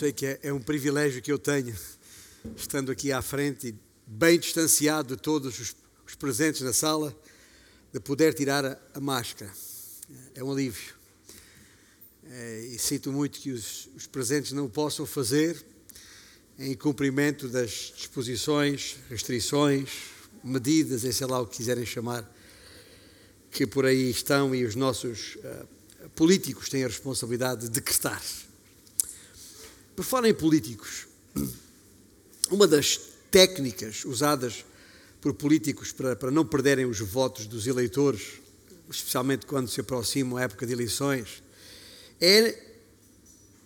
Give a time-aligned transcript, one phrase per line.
[0.00, 1.76] sei que é, é, um privilégio que eu tenho,
[2.56, 3.74] estando aqui à frente,
[4.06, 7.14] bem distanciado de todos os, os presentes na sala,
[7.92, 9.52] de poder tirar a, a máscara.
[10.34, 10.94] É um alívio.
[12.30, 15.62] É, e sinto muito que os, os presentes não o possam fazer
[16.58, 19.90] em cumprimento das disposições, restrições,
[20.42, 22.26] medidas, e sei lá o que quiserem chamar,
[23.50, 25.68] que por aí estão e os nossos uh,
[26.16, 28.22] políticos têm a responsabilidade de decretar.
[30.00, 31.06] Por falar em políticos,
[32.50, 32.98] uma das
[33.30, 34.64] técnicas usadas
[35.20, 38.40] por políticos para, para não perderem os votos dos eleitores,
[38.90, 41.42] especialmente quando se aproxima a época de eleições,
[42.18, 42.58] é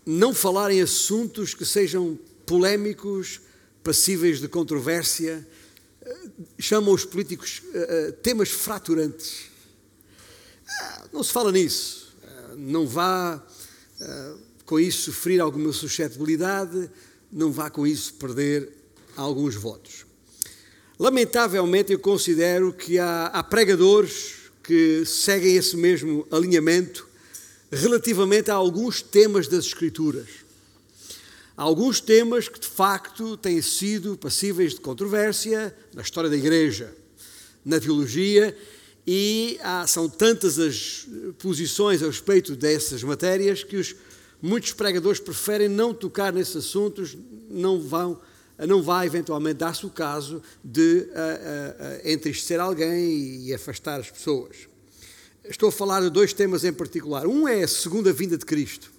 [0.05, 3.41] não falar em assuntos que sejam polémicos,
[3.85, 5.47] passíveis de controvérsia,
[6.59, 9.43] chamam os políticos uh, temas fraturantes.
[10.67, 12.13] Uh, não se fala nisso.
[12.25, 13.41] Uh, não vá
[14.65, 16.91] com isso sofrer alguma suscetibilidade,
[17.31, 18.71] não vá com isso perder
[19.17, 20.07] alguns votos.
[20.99, 27.07] Lamentavelmente, eu considero que há, há pregadores que seguem esse mesmo alinhamento
[27.71, 30.29] relativamente a alguns temas das Escrituras.
[31.57, 36.95] Há alguns temas que de facto têm sido passíveis de controvérsia na história da Igreja,
[37.65, 38.57] na teologia,
[39.07, 41.07] e há, são tantas as
[41.39, 43.95] posições a respeito dessas matérias que os
[44.47, 47.17] Muitos pregadores preferem não tocar nesses assuntos,
[47.49, 48.21] não vão,
[48.59, 54.69] não vai eventualmente dar-se o caso de uh, uh, entristecer alguém e afastar as pessoas.
[55.45, 57.27] Estou a falar de dois temas em particular.
[57.27, 58.93] Um é a segunda vinda de Cristo.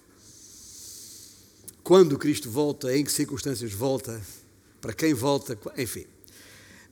[1.84, 4.20] Quando Cristo volta, em que circunstâncias volta,
[4.80, 6.06] para quem volta, enfim.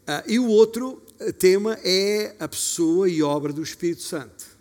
[0.06, 1.02] Uh, e o outro
[1.40, 4.53] tema é a pessoa e obra do Espírito Santo.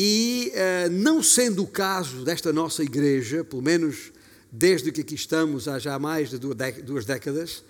[0.00, 4.12] E uh, não sendo o caso desta nossa igreja, pelo menos
[4.48, 7.64] desde que aqui estamos há já mais de duas décadas,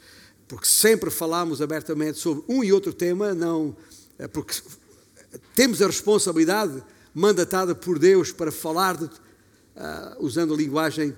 [0.46, 3.74] porque sempre falamos abertamente sobre um e outro tema, não
[4.18, 4.56] uh, porque
[5.54, 6.84] temos a responsabilidade
[7.14, 9.10] mandatada por Deus para falar, de, uh,
[10.18, 11.16] usando a linguagem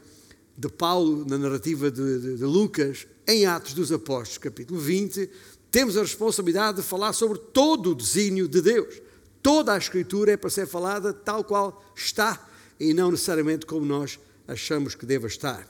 [0.56, 5.28] de Paulo na narrativa de, de, de Lucas, em Atos dos Apóstolos, capítulo 20,
[5.72, 9.09] temos a responsabilidade de falar sobre todo o desígnio de Deus
[9.42, 14.18] Toda a Escritura é para ser falada tal qual está e não necessariamente como nós
[14.46, 15.66] achamos que deva estar.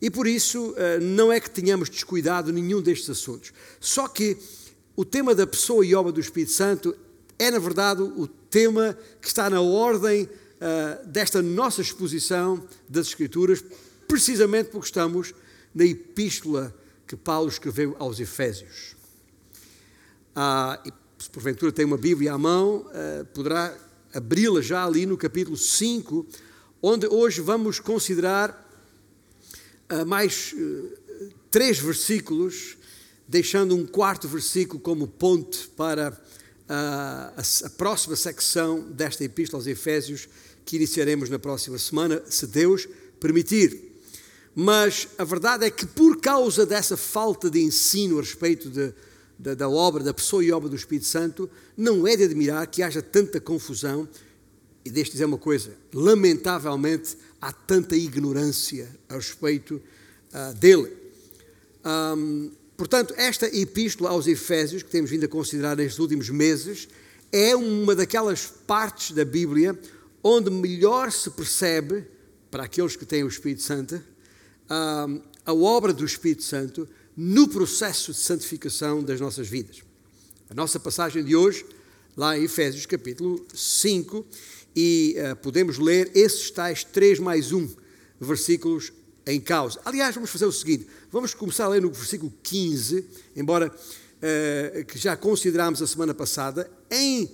[0.00, 3.52] E por isso eh, não é que tenhamos descuidado nenhum destes assuntos.
[3.80, 4.38] Só que
[4.94, 6.96] o tema da pessoa e obra do Espírito Santo
[7.38, 13.62] é, na verdade, o tema que está na ordem uh, desta nossa exposição das Escrituras,
[14.08, 15.32] precisamente porque estamos
[15.72, 16.74] na epístola
[17.06, 18.96] que Paulo escreveu aos Efésios.
[20.34, 20.82] Ah,
[21.18, 23.76] se porventura tem uma Bíblia à mão, uh, poderá
[24.14, 26.24] abri-la já ali no capítulo 5,
[26.80, 28.50] onde hoje vamos considerar
[29.90, 30.96] uh, mais uh,
[31.50, 32.76] três versículos,
[33.26, 36.18] deixando um quarto versículo como ponte para
[36.70, 40.28] a próxima secção desta Epístola aos Efésios,
[40.66, 42.86] que iniciaremos na próxima semana, se Deus
[43.18, 43.88] permitir.
[44.54, 48.92] Mas a verdade é que, por causa dessa falta de ensino a respeito de
[49.38, 52.82] da, da, obra, da pessoa e obra do Espírito Santo, não é de admirar que
[52.82, 54.08] haja tanta confusão.
[54.84, 59.80] E deixe dizer uma coisa: lamentavelmente há tanta ignorância a respeito
[60.32, 60.92] uh, dele.
[61.84, 66.88] Um, portanto, esta epístola aos Efésios, que temos vindo a considerar nestes últimos meses,
[67.30, 69.78] é uma daquelas partes da Bíblia
[70.22, 72.04] onde melhor se percebe,
[72.50, 74.02] para aqueles que têm o Espírito Santo,
[74.68, 76.88] a obra do Espírito Santo
[77.20, 79.82] no processo de santificação das nossas vidas.
[80.48, 81.66] A nossa passagem de hoje,
[82.16, 84.24] lá em Efésios capítulo 5,
[84.76, 87.74] e uh, podemos ler esses tais 3 mais 1
[88.20, 88.92] versículos
[89.26, 89.80] em causa.
[89.84, 93.04] Aliás, vamos fazer o seguinte: vamos começar a ler no versículo 15,
[93.34, 97.28] embora uh, que já considerámos a semana passada, em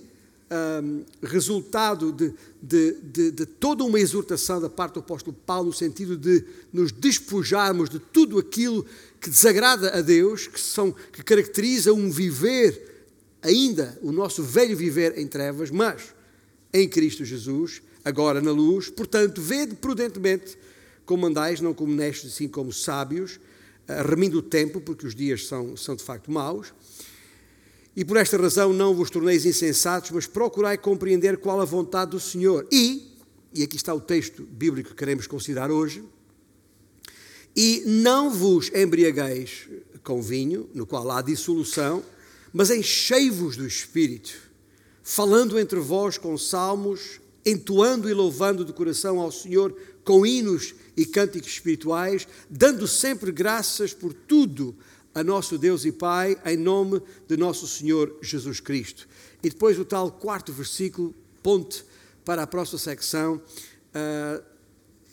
[0.83, 5.73] um, resultado de, de, de, de, toda uma exortação da parte do apóstolo Paulo, no
[5.73, 8.85] sentido de nos despojarmos de tudo aquilo
[9.19, 13.07] que desagrada a Deus, que, são, que caracteriza um viver,
[13.41, 16.13] ainda o nosso velho viver em trevas, mas
[16.73, 18.89] em Cristo Jesus, agora na luz.
[18.89, 20.57] Portanto, vede prudentemente
[21.05, 23.39] como andais, não como nestes, assim como sábios,
[24.07, 26.73] remindo o tempo, porque os dias são, são de facto maus.
[27.95, 32.19] E por esta razão não vos torneis insensatos, mas procurai compreender qual a vontade do
[32.19, 32.67] Senhor.
[32.71, 33.15] E,
[33.53, 36.03] e aqui está o texto bíblico que queremos considerar hoje,
[37.55, 39.69] e não vos embriagueis
[40.03, 42.03] com vinho, no qual há dissolução,
[42.51, 44.33] mas enchei-vos do Espírito,
[45.01, 51.05] falando entre vós com salmos, entoando e louvando de coração ao Senhor com hinos e
[51.05, 54.75] cânticos espirituais, dando sempre graças por tudo
[55.15, 59.07] a nosso Deus e Pai, em nome de nosso Senhor Jesus Cristo.
[59.41, 61.85] E depois o tal quarto versículo, ponte
[62.25, 64.43] para a próxima secção, uh,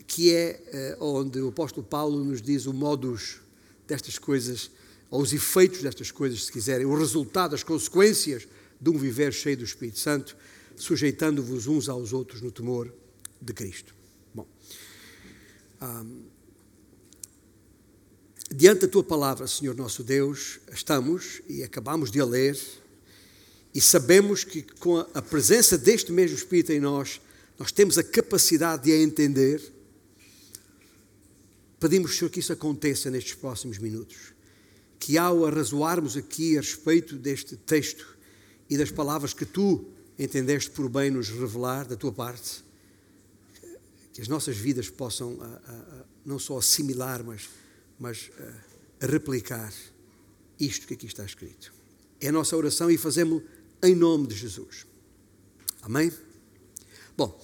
[0.05, 3.41] que é uh, onde o apóstolo Paulo nos diz o modus
[3.87, 4.73] destas coisas,
[5.09, 8.49] ou os efeitos destas coisas, se quiserem, o resultado, as consequências
[8.81, 10.37] de um viver cheio do Espírito Santo,
[10.75, 12.93] sujeitando-vos uns aos outros no temor
[13.41, 13.95] de Cristo.
[14.35, 14.49] Bom,
[15.81, 16.31] um,
[18.53, 22.59] diante da tua palavra, Senhor nosso Deus, estamos e acabamos de a ler
[23.75, 27.21] e sabemos que com a presença deste mesmo Espírito em nós,
[27.59, 29.63] nós temos a capacidade de a entender.
[31.81, 34.35] Pedimos, Senhor, que isso aconteça nestes próximos minutos.
[34.99, 38.17] Que ao arrazoarmos aqui a respeito deste texto
[38.69, 39.85] e das palavras que tu
[40.19, 42.63] entendeste por bem nos revelar da tua parte,
[44.13, 47.49] que as nossas vidas possam a, a, a, não só assimilar, mas,
[48.03, 48.33] mas
[49.01, 49.73] replicar
[50.59, 51.73] isto que aqui está escrito.
[52.21, 53.45] É a nossa oração e fazemos
[53.81, 54.85] em nome de Jesus.
[55.81, 56.13] Amém?
[57.17, 57.41] Bom,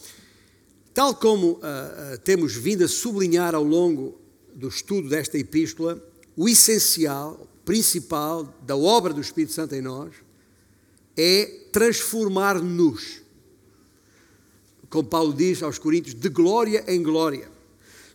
[0.92, 4.20] tal como uh, uh, temos vindo a sublinhar ao longo
[4.52, 6.04] do estudo desta epístola,
[6.36, 10.12] o essencial, principal da obra do Espírito Santo em nós
[11.16, 13.22] é transformar-nos.
[14.90, 17.48] Como Paulo diz aos Coríntios, de glória em glória,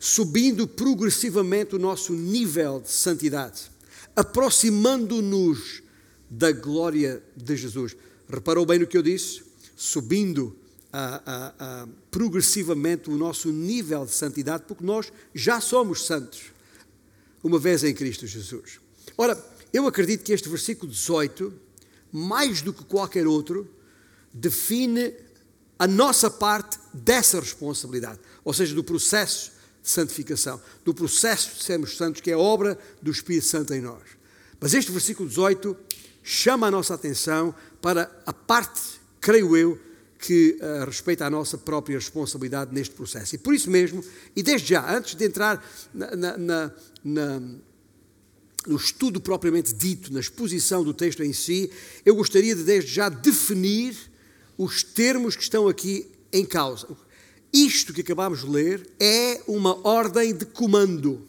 [0.04, 3.72] subindo progressivamente o nosso nível de santidade,
[4.14, 5.82] aproximando-nos
[6.30, 7.96] da glória de Jesus.
[8.28, 9.44] Reparou bem no que eu disse?
[9.78, 10.54] Subindo
[12.12, 16.52] progressivamente o nosso nível de santidade, porque nós já somos santos,
[17.42, 18.82] uma vez em Cristo Jesus.
[19.18, 19.42] Ora,
[19.72, 21.54] eu acredito que este versículo 18,
[22.12, 23.74] mais do que qualquer outro,
[24.34, 25.14] define
[25.80, 29.53] a nossa parte dessa responsabilidade, ou seja, do processo
[29.84, 34.02] santificação, do processo de sermos santos, que é obra do Espírito Santo em nós.
[34.60, 35.76] Mas este versículo 18
[36.24, 38.82] chama a nossa atenção para a parte,
[39.20, 39.80] creio eu,
[40.18, 43.36] que uh, respeita a nossa própria responsabilidade neste processo.
[43.36, 44.02] E por isso mesmo,
[44.34, 45.62] e desde já, antes de entrar
[45.94, 46.72] na, na,
[47.04, 47.42] na,
[48.66, 51.70] no estudo propriamente dito, na exposição do texto em si,
[52.06, 53.98] eu gostaria de desde já definir
[54.58, 56.88] os termos que estão aqui em causa.
[57.54, 61.22] Isto que acabamos de ler é uma ordem de comando.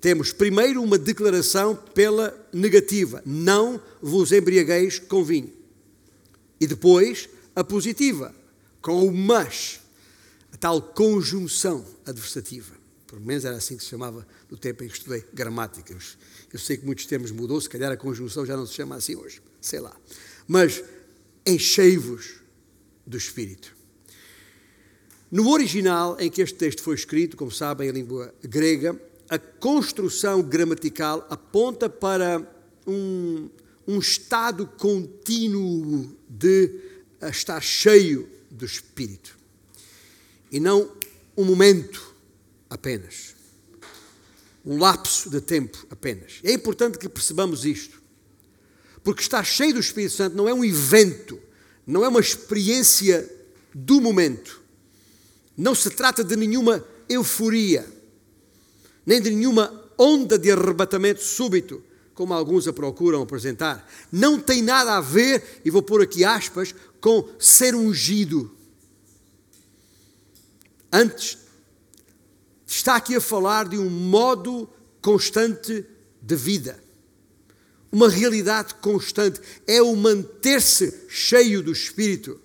[0.00, 5.52] Temos primeiro uma declaração pela negativa: não vos embriagueis com vinho.
[6.58, 8.34] E depois a positiva,
[8.80, 9.80] com o mas,
[10.50, 12.74] a tal conjunção adversativa.
[13.06, 15.94] Pelo menos era assim que se chamava no tempo em que estudei gramática.
[16.50, 19.14] Eu sei que muitos termos mudou, se calhar a conjunção já não se chama assim
[19.14, 19.94] hoje, sei lá.
[20.48, 20.82] Mas
[21.44, 22.41] enchei-vos
[23.06, 23.76] do Espírito.
[25.30, 30.42] No original em que este texto foi escrito, como sabem, em língua grega, a construção
[30.42, 32.46] gramatical aponta para
[32.86, 33.48] um,
[33.86, 36.70] um estado contínuo de
[37.22, 39.38] estar cheio do Espírito
[40.50, 40.90] e não
[41.34, 42.14] um momento
[42.68, 43.34] apenas,
[44.64, 46.40] um lapso de tempo apenas.
[46.44, 48.02] É importante que percebamos isto,
[49.02, 51.40] porque estar cheio do Espírito Santo não é um evento,
[51.86, 53.28] não é uma experiência
[53.74, 54.60] do momento,
[55.56, 58.02] não se trata de nenhuma euforia
[59.04, 61.82] nem de nenhuma onda de arrebatamento súbito,
[62.14, 63.88] como alguns a procuram apresentar.
[64.10, 68.54] Não tem nada a ver, e vou pôr aqui aspas, com ser ungido.
[70.92, 71.38] Antes,
[72.66, 74.68] está aqui a falar de um modo
[75.00, 75.84] constante
[76.20, 76.81] de vida.
[77.92, 79.40] Uma realidade constante.
[79.66, 82.40] É o manter-se cheio do Espírito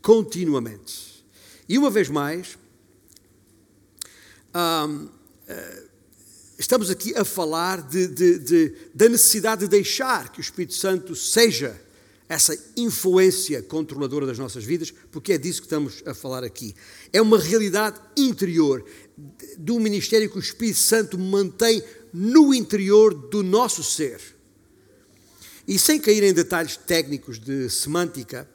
[0.00, 1.24] continuamente.
[1.68, 2.58] E uma vez mais,
[6.58, 11.14] estamos aqui a falar de, de, de, da necessidade de deixar que o Espírito Santo
[11.14, 11.80] seja
[12.28, 16.74] essa influência controladora das nossas vidas, porque é disso que estamos a falar aqui.
[17.12, 18.82] É uma realidade interior
[19.58, 24.20] do ministério que o Espírito Santo mantém no interior do nosso ser.
[25.66, 28.48] E sem cair em detalhes técnicos de semântica,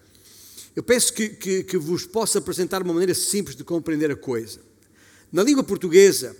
[0.75, 4.59] eu penso que, que, que vos posso apresentar uma maneira simples de compreender a coisa.
[5.31, 6.35] Na língua portuguesa,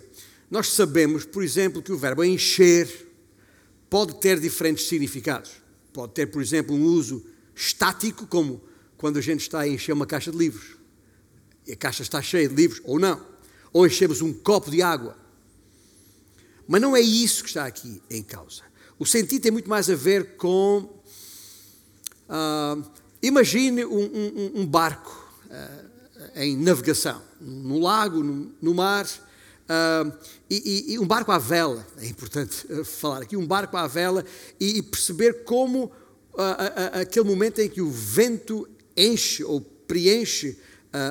[0.50, 3.08] nós sabemos, por exemplo, que o verbo encher
[3.90, 5.50] pode ter diferentes significados.
[5.92, 8.62] Pode ter, por exemplo, um uso estático, como
[8.96, 10.76] quando a gente está a encher uma caixa de livros.
[11.66, 13.24] E a caixa está cheia de livros, ou não.
[13.72, 15.16] Ou enchemos um copo de água.
[16.66, 18.62] Mas não é isso que está aqui em causa.
[18.98, 20.90] O sentido tem muito mais a ver com.
[22.28, 22.84] Uh,
[23.22, 30.12] imagine um, um, um barco uh, em navegação, no lago, no, no mar, uh,
[30.50, 34.24] e, e, um barco à vela, é importante falar aqui, um barco à vela,
[34.58, 40.58] e, e perceber como uh, aquele momento em que o vento enche ou preenche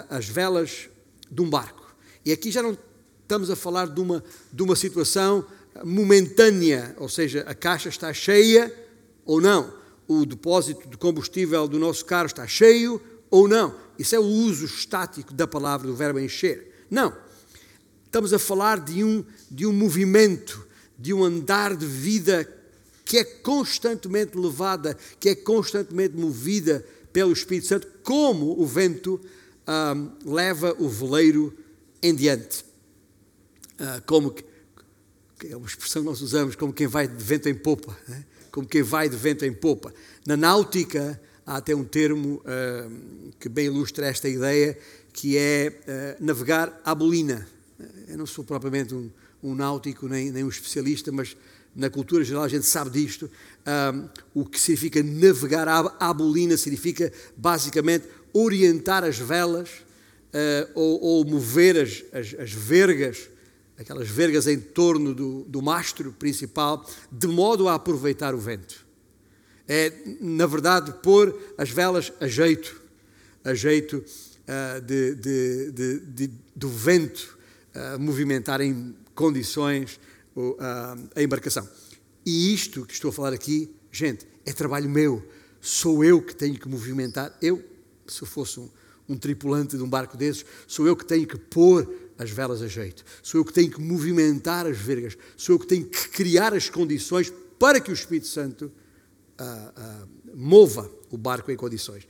[0.10, 0.90] as velas
[1.32, 1.96] de um barco.
[2.26, 2.78] E aqui já não
[3.22, 5.46] estamos a falar de uma, de uma situação
[5.84, 8.74] momentânea, ou seja, a caixa está cheia
[9.26, 9.74] ou não,
[10.08, 13.76] o depósito de combustível do nosso carro está cheio ou não.
[14.00, 16.86] Isso é o uso estático da palavra, do verbo encher.
[16.90, 17.14] Não.
[18.06, 20.66] Estamos a falar de um, de um movimento,
[20.98, 22.48] de um andar de vida
[23.04, 29.20] que é constantemente levada, que é constantemente movida pelo Espírito Santo, como o vento
[29.68, 31.54] um, leva o veleiro
[32.02, 32.66] em diante.
[33.80, 34.44] Uh, como que,
[35.46, 38.26] é uma expressão que nós usamos, como quem vai de vento em popa, né?
[38.52, 39.94] como quem vai de vento em popa.
[40.26, 44.78] Na náutica há até um termo uh, que bem ilustra esta ideia,
[45.14, 47.48] que é uh, navegar à bolina.
[48.08, 49.12] Eu não sou propriamente um,
[49.44, 51.38] um náutico nem, nem, um especialista, mas
[51.76, 53.30] na cultura geral a gente sabe disto.
[54.34, 61.26] o que significa navegar à, à bolina significa basicamente orientar as velas uh, ou, ou,
[61.26, 63.30] mover as, as, as, vergas,
[63.78, 68.86] aquelas vergas em torno do, do mastro principal, de modo a aproveitar o vento.
[69.68, 72.82] É, na verdade, pôr as velas a jeito,
[73.44, 77.38] a jeito uh, de, de, de, do vento
[77.76, 80.00] uh, movimentar em condições
[80.36, 80.56] uh,
[81.16, 81.68] a embarcação.
[82.26, 85.26] E isto que estou a falar aqui, gente, é trabalho meu.
[85.60, 87.38] Sou eu que tenho que movimentar.
[87.42, 87.64] Eu
[88.08, 88.70] se fosse um,
[89.08, 92.68] um tripulante de um barco desses, sou eu que tenho que pôr as velas a
[92.68, 96.54] jeito, sou eu que tenho que movimentar as vergas, sou eu que tenho que criar
[96.54, 98.72] as condições para que o Espírito Santo
[99.38, 102.08] ah, ah, mova o barco em condições,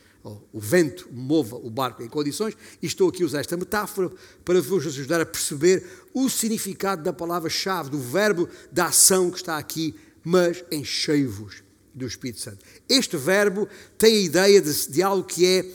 [0.51, 4.11] o vento mova o barco em condições, e estou aqui a usar esta metáfora
[4.43, 9.57] para vos ajudar a perceber o significado da palavra-chave, do verbo da ação que está
[9.57, 12.63] aqui, mas enchei-vos do Espírito Santo.
[12.87, 15.65] Este verbo tem a ideia de, de algo que é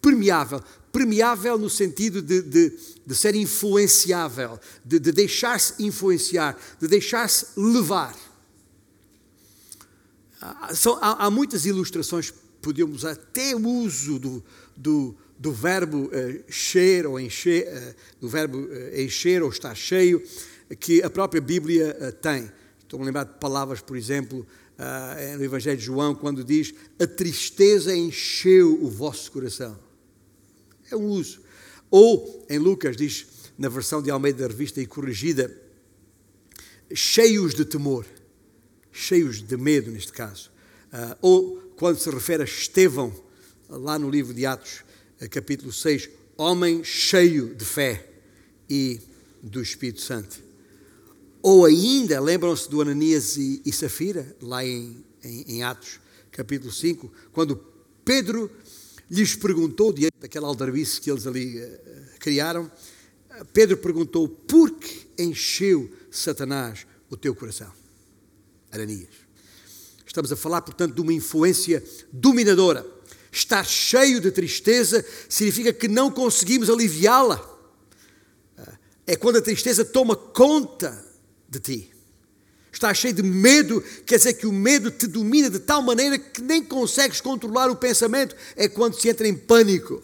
[0.00, 0.62] permeável.
[0.92, 2.72] Permeável no sentido de, de,
[3.06, 8.14] de ser influenciável, de, de deixar-se influenciar, de deixar-se levar.
[10.74, 14.44] São, há, há, muitas ilustrações, podemos até o uso do,
[14.76, 20.22] do, do verbo uh, encher ou encher, uh, do verbo uh, encher ou estar cheio,
[20.80, 22.50] que a própria Bíblia uh, tem.
[22.80, 24.46] Estou-me a lembrar de palavras, por exemplo,
[25.38, 29.78] no Evangelho de João, quando diz: A tristeza encheu o vosso coração.
[30.92, 31.40] É um uso.
[31.90, 35.50] Ou, em Lucas, diz, na versão de Almeida da Revista e corrigida,
[36.94, 38.04] cheios de temor,
[38.92, 40.50] cheios de medo, neste caso.
[40.92, 43.10] Uh, ou, quando se refere a Estevão,
[43.70, 44.84] lá no livro de Atos,
[45.20, 48.06] uh, capítulo 6, homem cheio de fé
[48.68, 49.00] e
[49.42, 50.42] do Espírito Santo.
[51.40, 57.10] Ou ainda, lembram-se do Ananias e, e Safira, lá em, em, em Atos, capítulo 5,
[57.32, 57.56] quando
[58.04, 58.50] Pedro
[59.12, 62.70] lhes perguntou, diante daquela aldrabice que eles ali uh, criaram,
[63.52, 67.70] Pedro perguntou: por que encheu Satanás o teu coração?
[68.70, 69.22] Ananias.
[70.06, 72.86] Estamos a falar, portanto, de uma influência dominadora.
[73.30, 77.40] Estar cheio de tristeza significa que não conseguimos aliviá-la.
[78.58, 78.72] Eh,
[79.08, 81.02] é quando a tristeza toma conta
[81.48, 81.91] de ti.
[82.72, 86.40] Estás cheio de medo, quer dizer que o medo te domina de tal maneira que
[86.40, 88.34] nem consegues controlar o pensamento.
[88.56, 90.02] É quando se entra em pânico.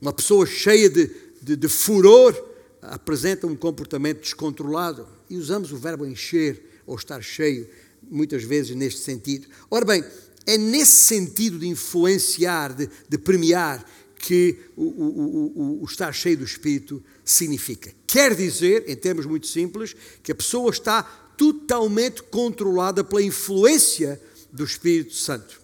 [0.00, 1.10] Uma pessoa cheia de,
[1.42, 2.34] de, de furor
[2.80, 5.06] apresenta um comportamento descontrolado.
[5.28, 7.68] E usamos o verbo encher ou estar cheio,
[8.10, 9.46] muitas vezes neste sentido.
[9.70, 10.04] Ora bem,
[10.46, 13.86] é nesse sentido de influenciar, de, de premiar,
[14.18, 17.92] que o, o, o, o, estar cheio do Espírito significa.
[18.12, 24.20] Quer dizer, em termos muito simples, que a pessoa está totalmente controlada pela influência
[24.52, 25.58] do Espírito Santo.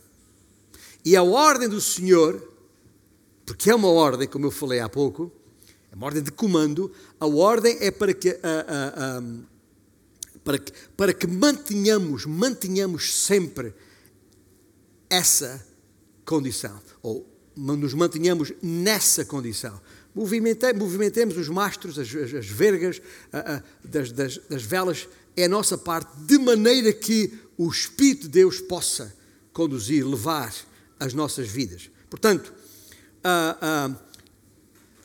[1.05, 2.43] E a ordem do Senhor,
[3.45, 5.31] porque é uma ordem, como eu falei há pouco,
[5.93, 6.91] é uma ordem de comando,
[7.21, 9.23] a ordem é para que, a, a, a,
[10.43, 13.75] para que, para que mantenhamos, mantenhamos sempre
[15.11, 15.63] essa
[16.25, 19.79] condição, ou nos mantenhamos nessa condição.
[20.15, 23.01] Movimentemos os mastros, as, as, as vergas
[23.33, 28.23] a, a, das, das, das, velas, é a nossa parte, de maneira que o Espírito
[28.23, 29.15] de Deus possa
[29.53, 30.55] conduzir, levar
[30.99, 31.91] as nossas vidas.
[32.11, 32.53] Portanto,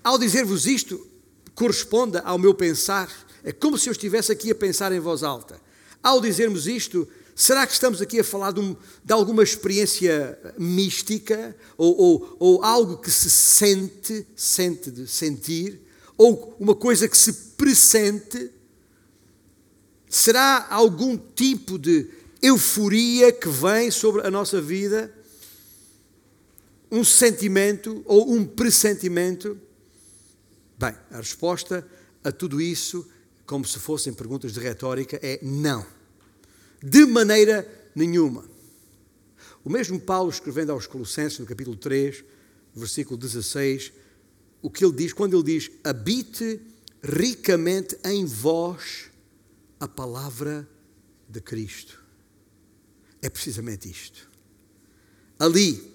[0.04, 1.06] ao dizer-vos isto,
[1.56, 3.10] corresponda ao meu pensar,
[3.44, 5.60] é como se eu estivesse aqui a pensar em voz alta.
[6.02, 11.56] Ao dizermos isto, Será que estamos aqui a falar de, um, de alguma experiência mística
[11.76, 15.82] ou, ou, ou, algo que se sente, sente de sentir,
[16.16, 18.52] ou uma coisa que se pressente?
[20.08, 22.08] Será algum tipo de
[22.40, 25.12] euforia que vem sobre a nossa vida?
[26.92, 29.60] Um sentimento ou um pressentimento?
[30.78, 31.88] Bem, a resposta
[32.24, 33.08] a tudo isso,
[33.44, 35.84] como se fossem perguntas de retórica, é não.
[36.86, 38.44] De maneira nenhuma.
[39.64, 42.26] O mesmo Paulo, escrevendo aos Colossenses, no capítulo 3,
[42.76, 43.94] versículo 16,
[44.62, 46.60] o que ele diz, quando ele diz: Habite
[47.02, 49.06] ricamente em vós
[49.80, 50.68] a palavra
[51.30, 52.04] de Cristo.
[53.22, 54.30] É precisamente isto.
[55.40, 55.90] Ali,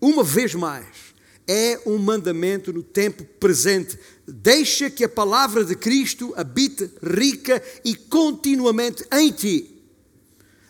[0.00, 1.14] uma vez mais,
[1.46, 3.98] é um mandamento no tempo presente.
[4.26, 9.73] Deixa que a palavra de Cristo habite rica e continuamente em ti.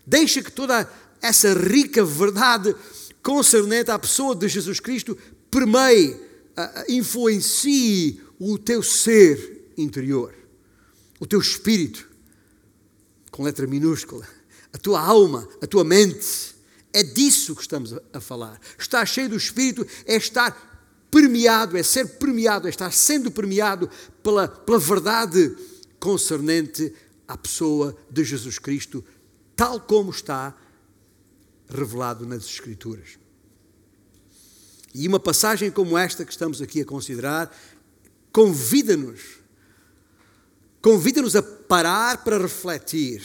[0.06, 2.74] Deixa que toda essa rica verdade
[3.22, 5.16] concernente à pessoa de Jesus Cristo
[5.50, 6.16] permeie,
[6.88, 10.34] influencie o teu ser interior,
[11.18, 12.08] o teu espírito,
[13.30, 14.28] com letra minúscula,
[14.72, 16.54] a tua alma, a tua mente.
[16.92, 18.60] É disso que estamos a falar.
[18.78, 20.74] Estar cheio do Espírito é estar
[21.10, 23.90] permeado, é ser permeado, é estar sendo permeado
[24.22, 25.56] pela, pela verdade
[25.98, 26.92] concernente
[27.26, 29.04] à pessoa de Jesus Cristo,
[29.56, 30.54] tal como está
[31.68, 33.18] revelado nas Escrituras.
[34.94, 37.54] E uma passagem como esta que estamos aqui a considerar
[38.32, 39.20] convida-nos,
[40.80, 43.24] convida-nos a parar para refletir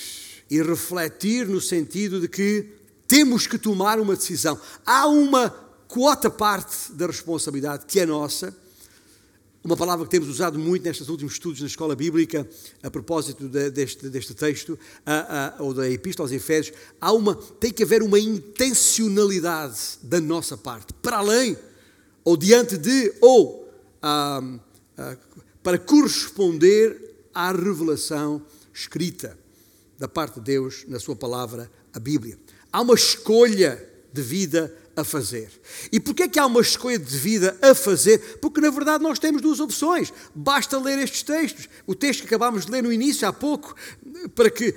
[0.50, 2.76] e refletir no sentido de que
[3.08, 4.60] temos que tomar uma decisão.
[4.86, 5.50] Há uma
[5.88, 8.56] quota parte da responsabilidade que é nossa
[9.64, 12.48] uma palavra que temos usado muito nestes últimos estudos na escola bíblica,
[12.82, 17.36] a propósito de, deste, deste texto, a, a, ou da Epístola aos Efésios, há uma,
[17.36, 21.58] tem que haver uma intencionalidade da nossa parte, para além,
[22.24, 23.70] ou diante de, ou
[24.02, 24.42] ah,
[24.98, 25.18] ah,
[25.62, 28.42] para corresponder à revelação
[28.74, 29.38] escrita
[29.98, 32.40] da parte de Deus na Sua palavra, a Bíblia.
[32.72, 35.50] Há uma escolha de vida a fazer.
[35.92, 38.40] E porquê é que há uma escolha de vida a fazer?
[38.42, 40.14] Porque na verdade nós temos duas opções.
[40.34, 41.68] Basta ler estes textos.
[41.86, 43.76] O texto que acabámos de ler no início há pouco,
[44.36, 44.76] para que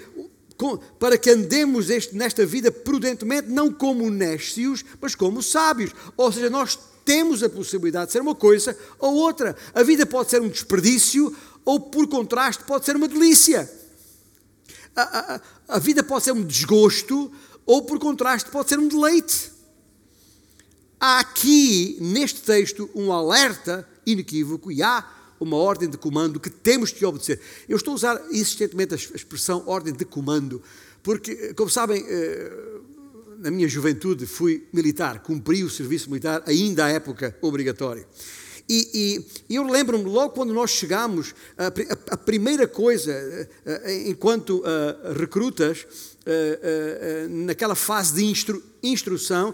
[0.99, 5.91] para que andemos este, nesta vida prudentemente, não como nécios, mas como sábios.
[6.17, 9.57] Ou seja, nós temos a possibilidade de ser uma coisa ou outra.
[9.75, 13.71] A vida pode ser um desperdício, ou por contraste, pode ser uma delícia.
[14.95, 17.33] A, a, a vida pode ser um desgosto,
[17.65, 19.52] ou por contraste, pode ser um deleite.
[21.05, 25.05] Há aqui, neste texto, um alerta inequívoco e há
[25.41, 27.41] uma ordem de comando que temos que obedecer.
[27.69, 30.63] Eu estou a usar insistentemente a expressão ordem de comando,
[31.03, 32.53] porque, como sabem, eh,
[33.41, 38.07] na minha juventude fui militar, cumpri o serviço militar ainda à época obrigatória.
[38.69, 44.09] E, e, eu lembro-me, logo quando nós chegámos, a, a, a primeira coisa, eh, eh,
[44.09, 44.63] enquanto
[45.19, 45.85] recrutas,
[47.29, 49.53] naquela fase de instru, instrução,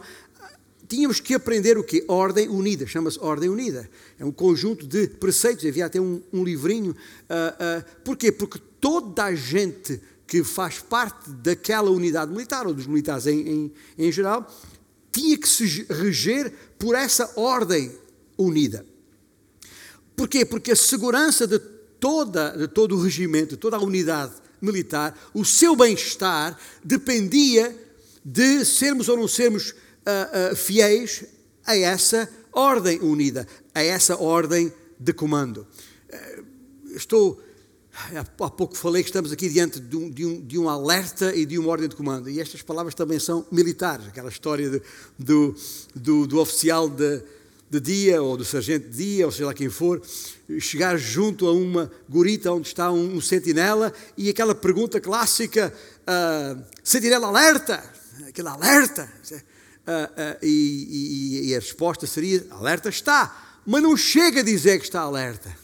[0.88, 2.04] tínhamos que aprender o quê?
[2.08, 3.88] Ordem unida, chama-se Ordem Unida.
[4.18, 6.92] É um conjunto de preceitos, havia até um, um livrinho.
[6.92, 8.32] Uh, uh, porquê?
[8.32, 13.72] Porque toda a gente que faz parte daquela unidade militar, ou dos militares em, em,
[13.98, 14.46] em geral,
[15.12, 17.92] tinha que se reger por essa ordem
[18.36, 18.84] unida.
[20.14, 20.44] Porquê?
[20.44, 21.58] Porque a segurança de,
[21.98, 27.74] toda, de todo o regimento, de toda a unidade militar, o seu bem-estar dependia
[28.24, 29.74] de sermos ou não sermos
[30.08, 31.24] uh, uh, fiéis
[31.66, 35.66] a essa ordem unida, a essa ordem de comando.
[36.08, 37.42] Uh, estou.
[38.14, 41.44] Há pouco falei que estamos aqui diante de um, de, um, de um, alerta e
[41.44, 44.80] de uma ordem de comando, e estas palavras também são militares, aquela história de,
[45.18, 45.56] do,
[45.96, 47.20] do, do, oficial de,
[47.68, 50.00] de dia, ou do sargento de dia, ou seja lá quem for,
[50.60, 56.62] chegar junto a uma gurita onde está um, um sentinela e aquela pergunta clássica: uh,
[56.84, 57.82] sentinela alerta!
[58.28, 59.12] Aquele alerta!
[59.88, 64.78] Uh, uh, e, e, e a resposta seria: alerta está, mas não chega a dizer
[64.78, 65.56] que está alerta.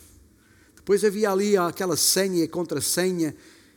[0.74, 3.34] Depois havia ali aquela senha e contrassenha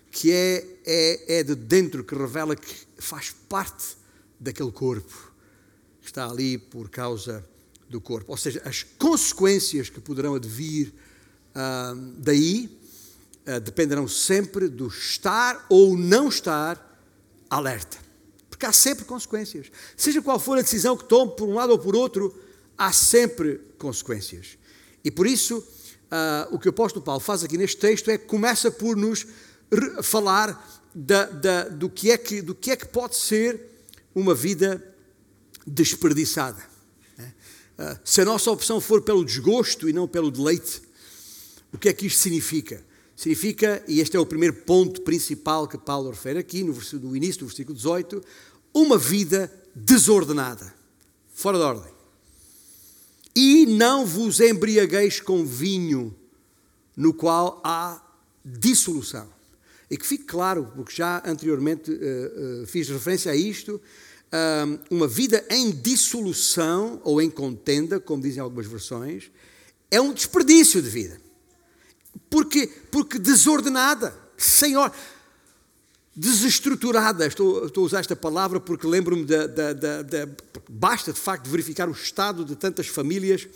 [0.09, 3.97] que é, é, é de dentro, que revela que faz parte
[4.39, 5.31] daquele corpo,
[6.01, 7.45] que está ali por causa
[7.89, 8.31] do corpo.
[8.31, 10.93] Ou seja, as consequências que poderão advir
[11.51, 12.75] uh, daí
[13.63, 16.99] dependerão sempre do estar ou não estar
[17.49, 18.06] alerta.
[18.57, 19.67] Porque há sempre consequências.
[19.95, 22.35] Seja qual for a decisão que tome, por um lado ou por outro,
[22.75, 24.57] há sempre consequências.
[25.03, 28.25] E por isso, uh, o que o apóstolo Paulo faz aqui neste texto é que
[28.25, 29.27] começa por nos
[30.01, 33.61] falar da, da, do, que é que, do que é que pode ser
[34.15, 34.83] uma vida
[35.65, 36.65] desperdiçada.
[37.19, 40.81] Uh, se a nossa opção for pelo desgosto e não pelo deleite,
[41.71, 42.83] o que é que isto significa?
[43.17, 47.39] Significa, e este é o primeiro ponto principal que Paulo refere aqui, no, no início
[47.39, 48.23] do versículo 18,
[48.71, 50.71] uma vida desordenada,
[51.33, 51.91] fora de ordem.
[53.35, 56.15] E não vos embriagueis com vinho,
[56.95, 57.99] no qual há
[58.45, 59.27] dissolução.
[59.89, 63.81] E que fique claro, porque já anteriormente uh, uh, fiz referência a isto,
[64.27, 69.31] uh, uma vida em dissolução ou em contenda, como dizem algumas versões,
[69.89, 71.26] é um desperdício de vida.
[72.29, 74.99] Porque, porque desordenada, sem ordem
[76.17, 77.27] desestruturada.
[77.27, 80.27] Estou, estou, a usar esta palavra porque lembro-me da, da, da, da,
[80.67, 83.47] Basta de facto verificar o estado de tantas famílias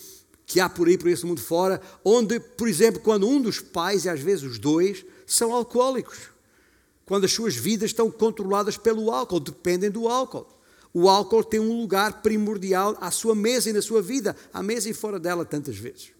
[0.45, 4.05] que há por aí, por esse mundo fora, onde, por exemplo, quando um dos pais,
[4.05, 6.17] e às vezes os dois, são alcoólicos.
[7.05, 10.47] Quando as suas vidas estão controladas pelo álcool, dependem do álcool.
[10.93, 14.89] O álcool tem um lugar primordial à sua mesa e na sua vida, à mesa
[14.89, 16.11] e fora dela, tantas vezes.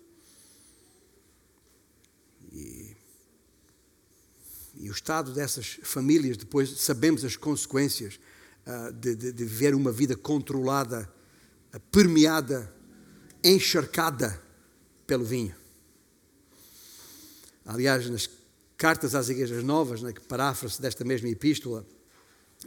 [4.82, 8.20] E o estado dessas famílias, depois sabemos as consequências
[8.66, 11.08] uh, de, de, de, viver uma vida controlada,
[11.72, 12.74] uh, permeada,
[13.44, 14.42] encharcada
[15.06, 15.56] pelo vinho.
[17.64, 18.28] Aliás, nas
[18.76, 21.86] cartas às igrejas novas, né, que paráfrase desta mesma epístola,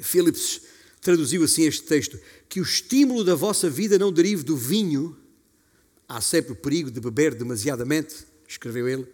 [0.01, 0.61] Phillips
[1.01, 2.17] traduziu assim este texto:
[2.49, 5.19] que o estímulo da vossa vida não derive do vinho,
[6.09, 9.05] há sempre o perigo de beber demasiadamente, escreveu ele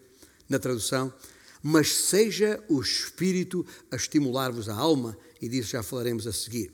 [0.46, 1.10] na tradução,
[1.62, 6.70] mas seja o Espírito a estimular-vos a alma, e disso já falaremos a seguir.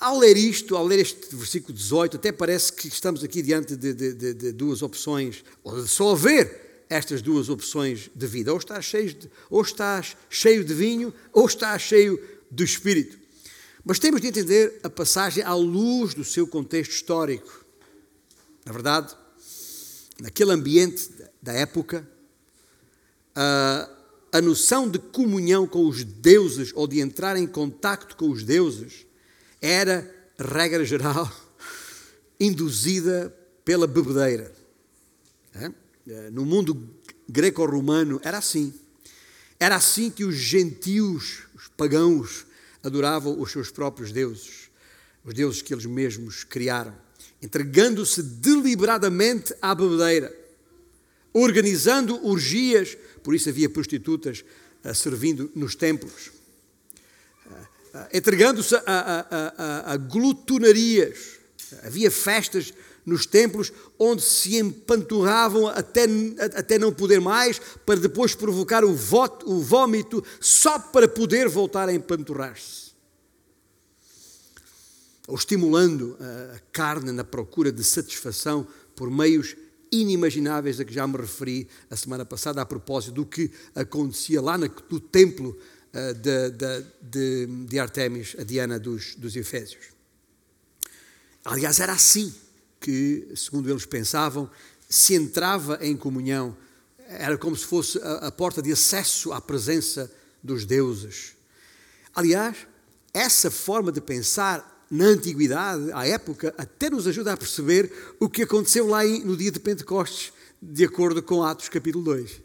[0.00, 3.92] Ao ler isto, ao ler este versículo 18, até parece que estamos aqui diante de,
[3.92, 8.52] de, de, de duas opções, ou de só haver estas duas opções de vida.
[8.52, 12.18] Ou estás, cheio de, ou estás cheio de vinho, ou estás cheio
[12.50, 13.18] do Espírito.
[13.84, 17.64] Mas temos de entender a passagem à luz do seu contexto histórico.
[18.64, 19.14] Na verdade,
[20.20, 21.10] naquele ambiente
[21.42, 22.08] da época,
[23.34, 23.88] a,
[24.32, 29.06] a noção de comunhão com os deuses ou de entrar em contacto com os deuses
[29.60, 31.30] era, regra geral,
[32.38, 34.52] induzida pela bebedeira.
[35.54, 36.30] É?
[36.30, 36.88] No mundo
[37.28, 38.72] greco-romano era assim.
[39.58, 42.46] Era assim que os gentios, os pagãos,
[42.82, 44.70] adoravam os seus próprios deuses,
[45.24, 46.94] os deuses que eles mesmos criaram,
[47.42, 50.34] entregando-se deliberadamente à bebedeira,
[51.32, 54.44] organizando orgias por isso havia prostitutas
[54.84, 56.30] uh, servindo nos templos,
[57.46, 61.38] uh, uh, entregando-se a, a, a, a glutonarias.
[61.84, 62.74] Havia festas
[63.06, 66.04] nos templos onde se empanturravam até,
[66.56, 71.88] até não poder mais, para depois provocar o, voto, o vômito, só para poder voltar
[71.88, 72.90] a empanturrar-se.
[75.28, 76.16] Ou estimulando
[76.54, 78.66] a carne na procura de satisfação
[78.96, 79.54] por meios
[79.92, 84.56] inimagináveis a que já me referi a semana passada, a propósito do que acontecia lá
[84.56, 85.58] no templo
[85.92, 89.86] uh, de, de, de, de, Artemis, a Diana dos, dos Efésios.
[91.44, 92.32] Aliás, era assim
[92.80, 94.50] que, segundo eles pensavam,
[94.88, 96.56] se entrava em comunhão,
[97.08, 100.10] era como se fosse a, a porta de acesso à presença
[100.42, 101.34] dos deuses.
[102.14, 102.56] Aliás,
[103.12, 108.42] essa forma de pensar na antiguidade, à época, até nos ajuda a perceber o que
[108.42, 112.40] aconteceu lá no dia de Pentecostes, de acordo com Atos capítulo 2.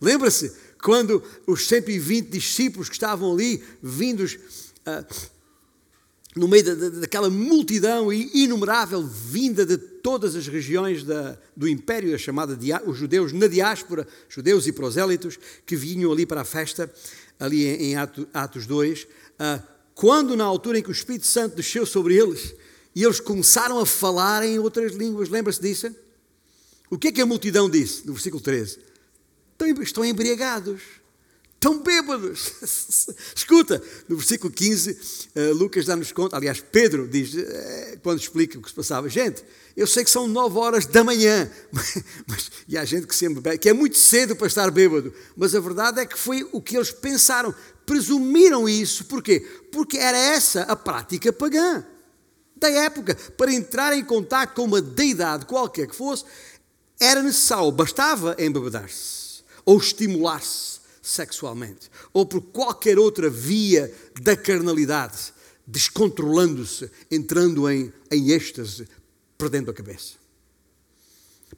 [0.00, 4.38] Lembra-se quando os 120 discípulos que estavam ali, vindos
[4.86, 5.30] uh,
[6.36, 12.18] no meio da, daquela multidão inumerável, vinda de todas as regiões da, do império, a
[12.18, 16.90] chamada os judeus na diáspora, judeus e prosélitos, que vinham ali para a festa,
[17.38, 19.06] ali em, em Atos 2, uh,
[19.40, 19.62] ah,
[19.94, 22.54] quando, na altura em que o Espírito Santo desceu sobre eles
[22.94, 25.94] e eles começaram a falar em outras línguas, lembra-se disso?
[26.88, 28.78] O que é que a multidão disse no versículo 13?
[29.80, 30.82] Estão embriagados,
[31.60, 32.52] estão bêbados.
[33.36, 34.92] Escuta, no versículo 15,
[35.36, 39.44] uh, Lucas dá-nos conta, aliás, Pedro diz, uh, quando explica o que se passava, gente,
[39.76, 41.50] eu sei que são nove horas da manhã,
[42.26, 45.54] mas, e há gente que sempre bebe, que é muito cedo para estar bêbado, mas
[45.54, 49.04] a verdade é que foi o que eles pensaram presumiram isso.
[49.04, 49.40] Porquê?
[49.72, 51.84] Porque era essa a prática pagã
[52.56, 53.16] da época.
[53.36, 56.24] Para entrar em contato com uma deidade qualquer que fosse,
[57.00, 60.79] era necessário, bastava embebedar-se ou estimular-se
[61.10, 65.32] sexualmente, ou por qualquer outra via da carnalidade,
[65.66, 68.88] descontrolando-se, entrando em, em êxtase,
[69.36, 70.14] perdendo a cabeça.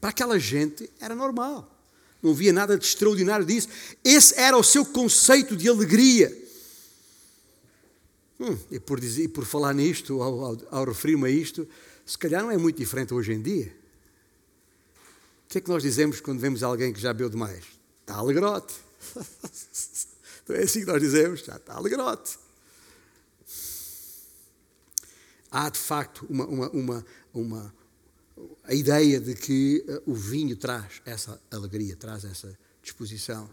[0.00, 1.68] Para aquela gente era normal.
[2.22, 3.68] Não havia nada de extraordinário disso.
[4.04, 6.36] Esse era o seu conceito de alegria.
[8.40, 11.68] Hum, e por, dizer, por falar nisto, ao, ao, ao referir-me a isto,
[12.06, 13.74] se calhar não é muito diferente hoje em dia.
[15.44, 17.64] O que é que nós dizemos quando vemos alguém que já bebeu demais?
[18.00, 18.74] Está alegrote.
[20.48, 21.40] Não é assim que nós dizemos?
[21.40, 22.38] Já está alegrote.
[25.50, 27.74] Há de facto uma, uma, uma, uma
[28.64, 33.48] a ideia de que uh, o vinho traz essa alegria, traz essa disposição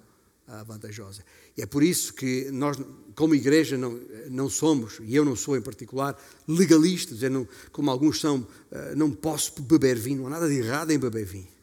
[0.48, 1.24] uh, vantajosa.
[1.58, 2.78] E é por isso que nós,
[3.16, 8.20] como igreja, não, não somos, e eu não sou em particular, legalistas, não, como alguns
[8.20, 11.59] são, uh, não posso beber vinho, não há nada de errado em beber vinho.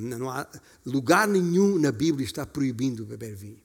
[0.00, 0.46] Não há
[0.84, 3.62] lugar nenhum na Bíblia está proibindo beber vinho.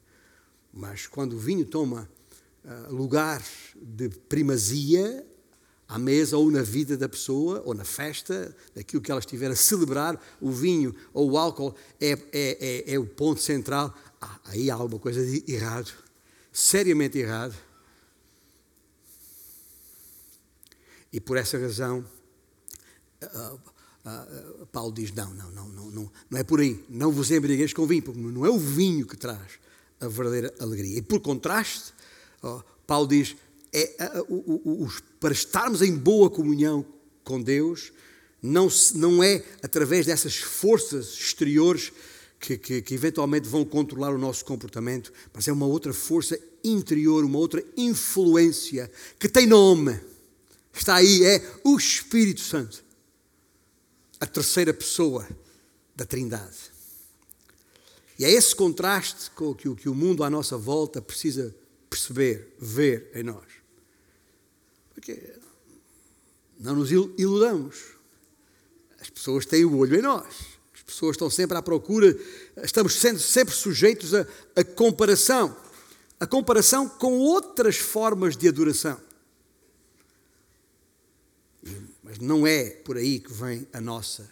[0.72, 2.10] Mas quando o vinho toma
[2.90, 3.42] lugar
[3.76, 5.26] de primazia,
[5.88, 9.56] à mesa ou na vida da pessoa, ou na festa, daquilo que ela estiver a
[9.56, 13.94] celebrar, o vinho ou o álcool é, é, é, é o ponto central.
[14.22, 15.92] Ah, aí há alguma coisa de errado,
[16.54, 17.56] seriamente errado.
[21.12, 22.06] E por essa razão,
[23.24, 23.60] uh,
[24.06, 26.84] uh, Paulo diz: não, não, não, não, não, não é por aí.
[26.90, 29.60] Não vos embriagueis com vinho, porque não é o vinho que traz
[30.00, 30.98] a verdadeira alegria.
[30.98, 31.94] E por contraste,
[32.86, 33.36] Paulo diz:
[33.74, 36.86] é, o, o, para estarmos em boa comunhão
[37.24, 37.92] com Deus,
[38.42, 41.92] não, não é através dessas forças exteriores
[42.40, 47.24] que, que, que, eventualmente vão controlar o nosso comportamento, mas é uma outra força interior,
[47.26, 50.00] uma outra influência que tem nome.
[50.74, 52.84] Está aí, é o Espírito Santo,
[54.20, 55.28] a terceira pessoa
[55.96, 56.58] da Trindade.
[58.18, 61.56] E é esse contraste com o que, que o mundo à nossa volta precisa
[61.90, 63.46] perceber, ver em nós.
[64.94, 65.40] Porque
[66.60, 67.78] não nos iludamos.
[69.00, 70.28] As pessoas têm o olho em nós.
[70.74, 72.18] As pessoas estão sempre à procura,
[72.58, 75.56] estamos sendo sempre sujeitos a, a comparação.
[76.20, 79.00] A comparação com outras formas de adoração.
[82.10, 84.28] Mas não é por aí que vem a nossa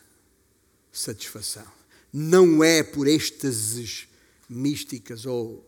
[0.92, 1.66] satisfação.
[2.12, 4.08] Não é por êxtases
[4.50, 5.64] místicas ou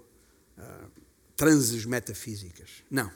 [0.58, 0.92] uh,
[1.38, 2.84] transes metafísicas.
[2.90, 3.12] Não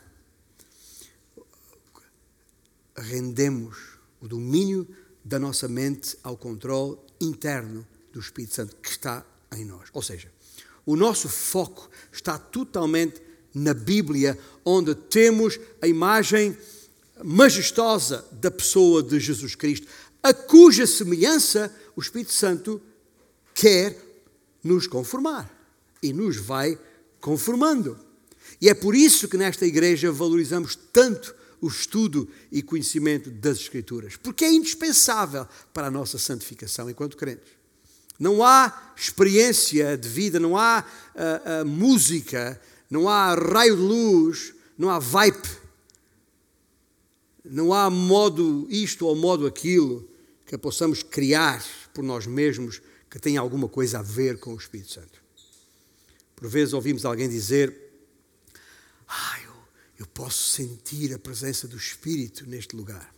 [2.95, 4.88] rendemos o domínio
[5.23, 9.25] da nossa mente ao controle interno do Espírito Santo que está
[9.56, 9.89] em nós.
[9.93, 10.32] Ou seja,
[10.86, 13.21] o nosso foco está totalmente
[13.53, 16.58] na Bíblia, onde temos a imagem
[17.23, 19.88] majestosa da pessoa de Jesus Cristo,
[20.21, 22.81] a cuja semelhança o Espírito Santo
[23.53, 23.97] quer
[24.63, 25.49] nos conformar
[26.01, 26.77] e nos vai
[27.19, 27.99] conformando.
[28.59, 34.17] E é por isso que nesta igreja valorizamos tanto o estudo e conhecimento das Escrituras,
[34.17, 37.47] porque é indispensável para a nossa santificação enquanto crentes.
[38.19, 40.83] Não há experiência de vida, não há
[41.15, 42.59] uh, uh, música,
[42.89, 45.62] não há raio de luz, não há vibe,
[47.43, 50.10] não há modo isto ou modo aquilo
[50.45, 54.91] que possamos criar por nós mesmos que tenha alguma coisa a ver com o Espírito
[54.91, 55.21] Santo.
[56.36, 57.75] Por vezes ouvimos alguém dizer:
[59.08, 59.53] ah, eu
[60.03, 63.15] eu posso sentir a presença do Espírito neste lugar.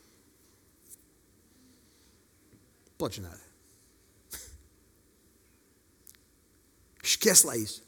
[2.96, 3.42] Podes nada.
[7.02, 7.84] Esquece lá isso.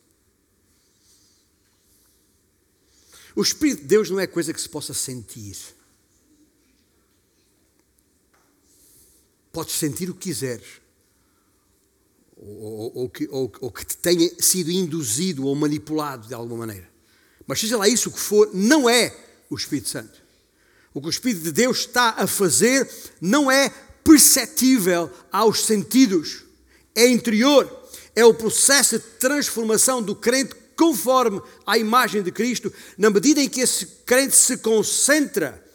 [3.35, 5.55] O Espírito de Deus não é coisa que se possa sentir.
[9.57, 10.67] Podes sentir o que quiseres.
[12.35, 16.87] Ou, ou, ou, ou que te tenha sido induzido ou manipulado de alguma maneira.
[17.47, 19.11] Mas seja lá isso o que for, não é
[19.49, 20.21] o Espírito Santo.
[20.93, 22.87] O que o Espírito de Deus está a fazer
[23.19, 23.69] não é
[24.03, 26.43] perceptível aos sentidos,
[26.93, 27.67] é interior,
[28.15, 33.49] é o processo de transformação do crente conforme à imagem de Cristo, na medida em
[33.49, 35.65] que esse crente se concentra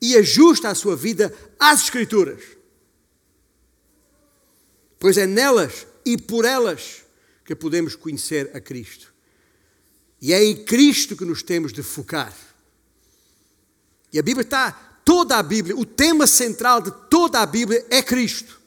[0.00, 2.56] e ajusta a sua vida às Escrituras.
[4.98, 7.02] Pois é nelas e por elas
[7.44, 9.12] que podemos conhecer a Cristo.
[10.20, 12.34] E é em Cristo que nos temos de focar.
[14.12, 14.72] E a Bíblia está,
[15.04, 18.58] toda a Bíblia, o tema central de toda a Bíblia é Cristo.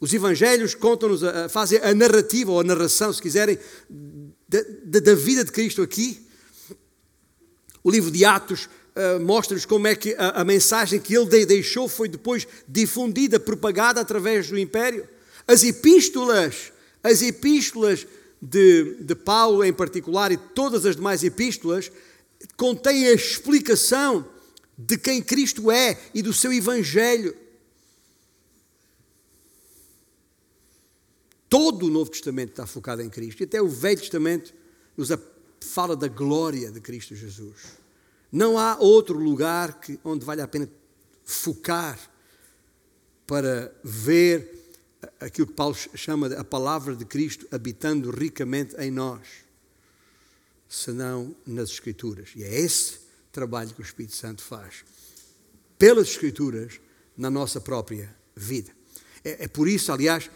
[0.00, 3.58] Os Evangelhos contam-nos, fazem a narrativa ou a narração, se quiserem,
[4.48, 6.24] da, da vida de Cristo aqui.
[7.82, 11.88] O livro de Atos uh, mostra-nos como é que a, a, mensagem que ele deixou
[11.88, 15.06] foi depois difundida, propagada através do império.
[15.46, 18.06] As epístolas, as epístolas
[18.40, 21.90] de, de Paulo em particular e todas as demais epístolas
[22.56, 24.26] contêm a explicação
[24.76, 27.34] de quem Cristo é e do seu Evangelho.
[31.48, 34.52] Todo o Novo Testamento está focado em Cristo, e até o Velho Testamento
[34.96, 35.08] nos
[35.60, 37.85] fala da glória de Cristo Jesus.
[38.36, 40.68] Não há outro lugar que, onde vale a pena
[41.24, 41.98] focar
[43.26, 44.74] para ver
[45.18, 49.26] aquilo que Paulo chama de a palavra de Cristo habitando ricamente em nós,
[50.68, 52.28] senão nas Escrituras.
[52.36, 52.98] E é esse
[53.32, 54.84] trabalho que o Espírito Santo faz,
[55.78, 56.78] pelas Escrituras,
[57.16, 58.70] na nossa própria vida.
[59.24, 60.30] É, é por isso, aliás,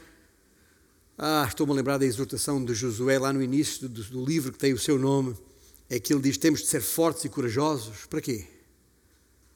[1.19, 4.59] ah, estou-me a lembrar da exortação de Josué lá no início do, do livro que
[4.59, 5.37] tem o seu nome,
[5.91, 8.07] é que ele diz: temos de ser fortes e corajosos.
[8.07, 8.47] Para quê?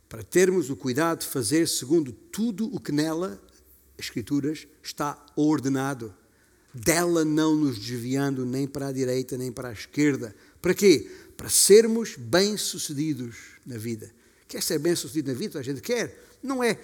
[0.08, 3.40] Para termos o cuidado de fazer segundo tudo o que nela,
[3.96, 6.12] Escrituras, está ordenado.
[6.74, 10.34] Dela não nos desviando nem para a direita nem para a esquerda.
[10.60, 11.08] Para quê?
[11.36, 14.12] Para sermos bem-sucedidos na vida.
[14.48, 15.60] Quer ser bem-sucedido na vida?
[15.60, 16.18] A gente quer.
[16.42, 16.76] Não é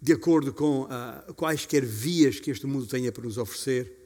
[0.00, 3.99] de acordo com uh, quaisquer vias que este mundo tenha para nos oferecer,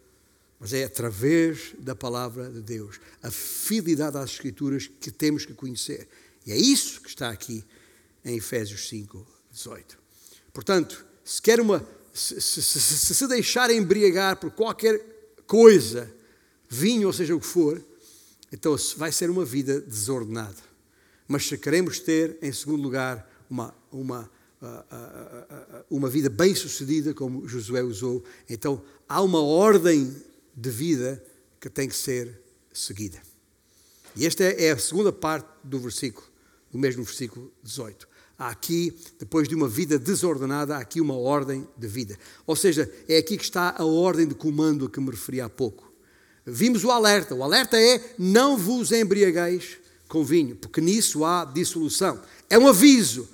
[0.58, 6.08] mas é através da palavra de Deus, a fidelidade às Escrituras que temos que conhecer.
[6.46, 7.64] E é isso que está aqui
[8.24, 9.98] em Efésios 5, 18.
[10.52, 11.86] Portanto, se quer uma.
[12.12, 15.00] Se se, se, se deixar embriagar por qualquer
[15.46, 16.12] coisa,
[16.68, 17.82] vinho ou seja o que for,
[18.52, 20.62] então vai ser uma vida desordenada.
[21.26, 24.30] Mas se queremos ter, em segundo lugar, uma, uma
[25.90, 28.22] uma vida bem-sucedida, como Josué usou.
[28.48, 30.14] Então, há uma ordem
[30.54, 31.22] de vida
[31.60, 32.40] que tem que ser
[32.72, 33.20] seguida.
[34.16, 36.26] E esta é a segunda parte do versículo,
[36.70, 38.08] do mesmo versículo 18.
[38.38, 42.18] Há aqui, depois de uma vida desordenada, há aqui uma ordem de vida.
[42.46, 45.48] Ou seja, é aqui que está a ordem de comando a que me referi há
[45.48, 45.92] pouco.
[46.44, 47.34] Vimos o alerta.
[47.34, 52.20] O alerta é: não vos embriagueis com vinho, porque nisso há dissolução.
[52.50, 53.28] É um aviso.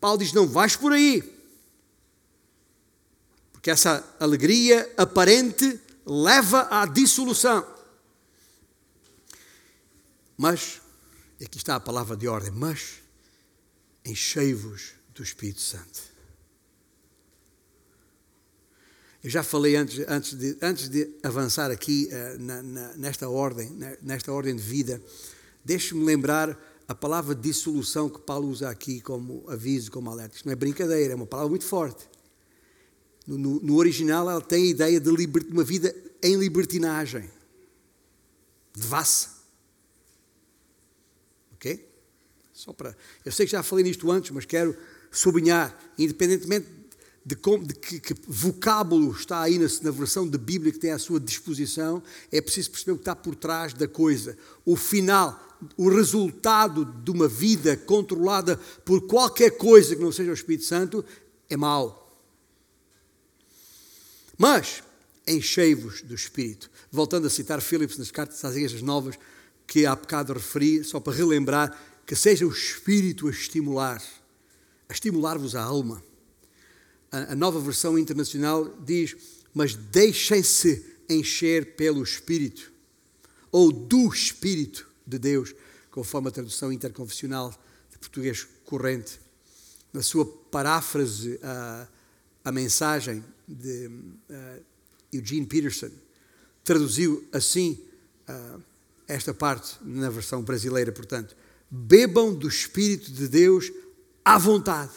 [0.00, 1.22] Paulo diz: não vais por aí.
[3.52, 7.66] Porque essa alegria aparente leva à dissolução.
[10.36, 10.80] Mas,
[11.42, 12.94] aqui está a palavra de ordem, mas
[14.04, 16.10] enchei-vos do Espírito Santo.
[19.22, 23.70] Eu já falei antes, antes, de, antes de avançar aqui uh, na, na, nesta ordem,
[24.00, 25.00] nesta ordem de vida,
[25.62, 26.58] deixe-me lembrar
[26.88, 31.12] a palavra dissolução que Paulo usa aqui como aviso, como alerta, isto não é brincadeira,
[31.12, 32.08] é uma palavra muito forte.
[33.26, 37.30] No, no, original, ela tem a ideia de liber, uma vida em libertinagem,
[38.74, 39.30] devassa.
[41.54, 41.86] Ok?
[42.52, 42.96] Só para.
[43.24, 44.76] Eu sei que já falei nisto antes, mas quero
[45.10, 46.66] sublinhar, independentemente
[47.24, 50.90] de, como, de que, que, vocábulo está aí na, na, versão da Bíblia que tem
[50.90, 52.02] à sua disposição,
[52.32, 54.36] é preciso perceber o que está por trás da coisa.
[54.64, 60.34] O final, o resultado de uma vida controlada por qualquer coisa que não seja o
[60.34, 61.04] Espírito Santo
[61.48, 61.99] é mau.
[64.40, 64.82] Mas
[65.28, 66.70] enchei-vos do Espírito.
[66.90, 69.18] Voltando a citar Philips nas cartas às igrejas novas,
[69.66, 74.02] que há bocado referi, só para relembrar, que seja o Espírito a estimular,
[74.88, 76.02] a estimular-vos a alma.
[77.12, 79.14] A, a nova versão internacional diz,
[79.52, 82.72] mas deixem-se encher pelo Espírito,
[83.52, 85.54] ou do Espírito de Deus,
[85.90, 87.50] conforme a tradução interconfessional
[87.90, 89.20] de português corrente.
[89.92, 91.86] Na sua paráfrase à,
[92.44, 94.64] à mensagem de uh,
[95.12, 95.90] Eugene Peterson,
[96.64, 97.82] traduziu assim
[98.28, 98.62] uh,
[99.08, 101.36] esta parte na versão brasileira, portanto,
[101.70, 103.70] bebam do Espírito de Deus
[104.24, 104.92] à vontade.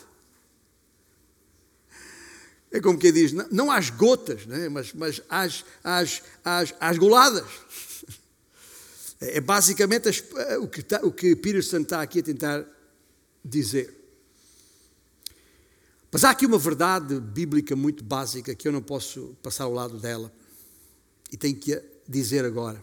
[2.71, 4.67] É como quem diz, não, não às gotas, né?
[4.67, 7.45] mas, mas às, às, às, às goladas.
[9.19, 12.65] É basicamente eh, o que, está, o que Peterson está aqui a tentar
[13.45, 14.02] dizer.
[16.13, 19.97] Mas há aqui uma verdade bíblica muito básica que eu não posso passar ao lado
[19.97, 20.31] dela
[21.31, 22.79] e tenho que dizer agora.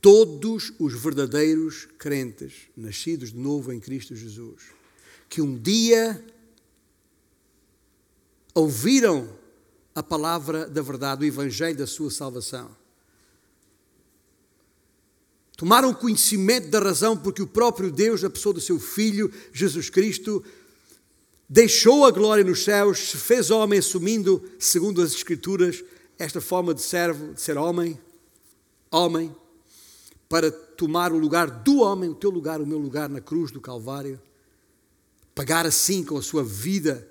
[0.00, 4.62] Todos os verdadeiros crentes, nascidos de novo em Cristo Jesus,
[5.28, 6.24] que um dia
[8.54, 9.28] ouviram
[9.94, 12.74] a palavra da verdade, o evangelho da sua salvação,
[15.58, 20.42] tomaram conhecimento da razão porque o próprio Deus, na pessoa do seu Filho, Jesus Cristo,
[21.48, 25.84] deixou a glória nos céus, se fez homem, assumindo, segundo as Escrituras,
[26.18, 27.98] esta forma de servo, de ser homem,
[28.90, 29.34] homem,
[30.28, 33.60] para tomar o lugar do homem, o teu lugar, o meu lugar na cruz do
[33.60, 34.20] Calvário,
[35.34, 37.06] pagar assim com a sua vida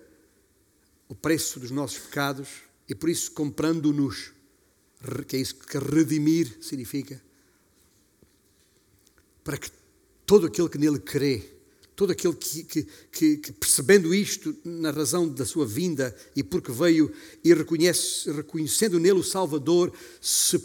[1.08, 2.50] o preço dos nossos pecados
[2.88, 4.32] e por isso comprando-nos,
[5.28, 7.22] que é isso que redimir significa
[9.44, 9.72] para que
[10.26, 11.44] todo aquele que nele crê,
[12.02, 16.72] todo aquele que, que, que, que, percebendo isto na razão da sua vinda e porque
[16.72, 17.12] veio
[17.44, 20.60] e reconhece, reconhecendo nele o Salvador, se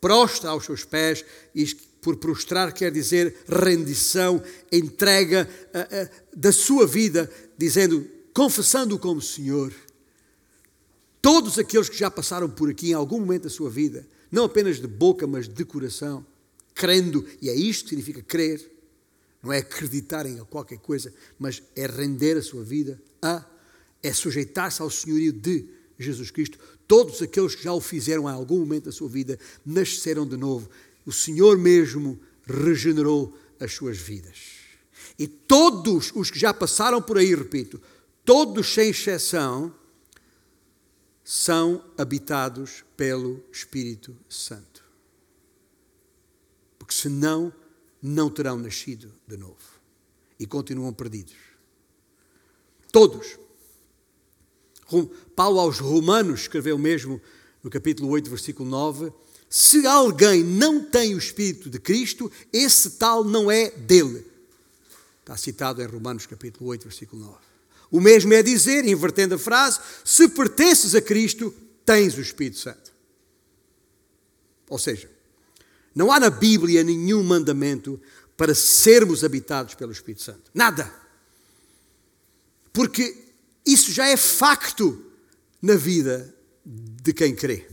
[0.00, 1.24] prostra aos seus pés
[1.54, 1.64] e
[2.00, 5.48] por prostrar quer dizer rendição, entrega
[6.36, 8.04] da sua vida, dizendo,
[8.34, 9.72] confessando-o como Senhor.
[11.20, 14.80] Todos aqueles que já passaram por aqui em algum momento da sua vida, não apenas
[14.80, 16.26] de boca, mas de coração,
[16.74, 18.71] crendo, e é isto que significa crer,
[19.42, 23.44] não é acreditar em qualquer coisa, mas é render a sua vida a,
[24.02, 25.68] é sujeitar-se ao senhorio de
[25.98, 26.58] Jesus Cristo.
[26.86, 30.68] Todos aqueles que já o fizeram em algum momento da sua vida nasceram de novo.
[31.04, 34.62] O Senhor mesmo regenerou as suas vidas.
[35.18, 37.80] E todos os que já passaram por aí, repito,
[38.24, 39.74] todos sem exceção,
[41.24, 44.82] são habitados pelo Espírito Santo.
[46.78, 47.52] Porque senão
[48.02, 49.80] não terão nascido de novo
[50.38, 51.36] e continuam perdidos.
[52.90, 53.38] Todos.
[55.34, 57.20] Paulo aos Romanos escreveu mesmo
[57.62, 59.12] no capítulo 8, versículo 9:
[59.48, 64.26] Se alguém não tem o Espírito de Cristo, esse tal não é dele.
[65.20, 67.38] Está citado em Romanos capítulo 8, versículo 9.
[67.90, 72.92] O mesmo é dizer, invertendo a frase, se pertences a Cristo, tens o Espírito Santo.
[74.68, 75.10] Ou seja,
[75.94, 78.00] não há na Bíblia nenhum mandamento
[78.36, 80.50] para sermos habitados pelo Espírito Santo.
[80.54, 80.92] Nada.
[82.72, 83.16] Porque
[83.66, 85.04] isso já é facto
[85.60, 86.34] na vida
[86.64, 87.68] de quem crê.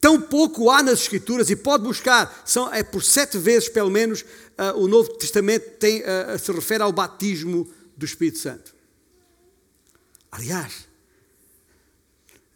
[0.00, 4.22] Tão pouco há nas Escrituras, e pode buscar, são, é por sete vezes pelo menos,
[4.22, 8.76] uh, o Novo Testamento tem, uh, se refere ao batismo do Espírito Santo.
[10.30, 10.86] Aliás,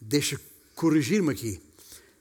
[0.01, 0.41] deixa
[0.77, 1.61] corrigir-me aqui,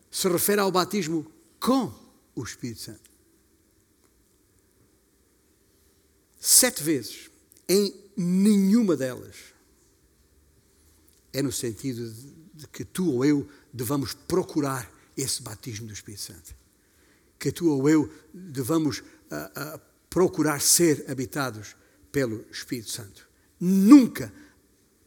[0.10, 1.32] se refere ao batismo
[1.62, 1.94] com
[2.36, 3.12] o Espírito Santo.
[6.40, 7.30] Sete vezes,
[7.70, 9.36] em nenhuma delas,
[11.32, 12.12] é no sentido
[12.54, 16.56] de que tu ou eu devamos procurar esse batismo do Espírito Santo.
[17.38, 21.76] Que tu ou eu devamos uh, uh, procurar ser habitados
[22.12, 23.30] pelo Espírito Santo.
[23.60, 24.34] Nunca,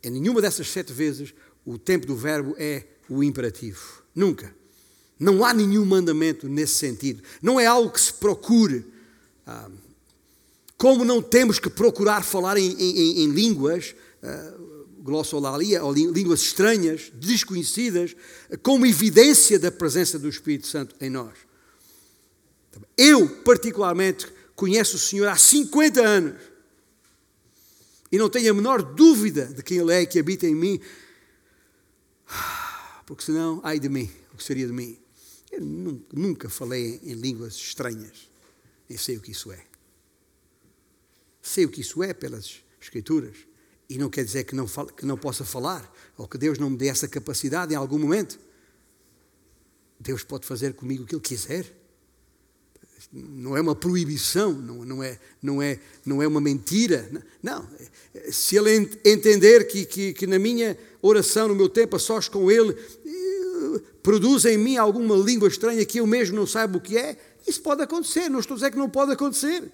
[0.04, 1.34] em nenhuma dessas sete vezes,
[1.64, 4.04] o tempo do verbo é o imperativo.
[4.14, 4.54] Nunca.
[5.24, 7.22] Não há nenhum mandamento nesse sentido.
[7.40, 8.84] Não é algo que se procure.
[9.46, 9.70] Ah,
[10.76, 14.54] como não temos que procurar falar em, em, em línguas, ah,
[14.98, 18.14] glossolalia, ou línguas estranhas, desconhecidas,
[18.62, 21.32] como evidência da presença do Espírito Santo em nós.
[22.94, 26.34] Eu, particularmente, conheço o Senhor há 50 anos
[28.12, 30.78] e não tenho a menor dúvida de quem Ele é que habita em mim,
[33.06, 34.98] porque senão, ai de mim, o que seria de mim?
[35.56, 38.30] Eu nunca falei em línguas estranhas,
[38.88, 39.64] nem sei o que isso é.
[41.40, 43.36] Sei o que isso é pelas Escrituras,
[43.88, 46.70] e não quer dizer que não, fale, que não possa falar, ou que Deus não
[46.70, 48.38] me dê essa capacidade em algum momento.
[50.00, 51.84] Deus pode fazer comigo o que Ele quiser
[53.12, 57.08] não é uma proibição, não, não, é, não, é, não é uma mentira.
[57.42, 57.66] Não.
[58.30, 62.50] Se ele entender que, que, que na minha oração, no meu tempo a sós com
[62.50, 62.76] ele,
[64.04, 67.16] produz em mim alguma língua estranha que eu mesmo não saiba o que é,
[67.48, 68.28] isso pode acontecer.
[68.28, 69.64] Não estou a dizer que não pode acontecer.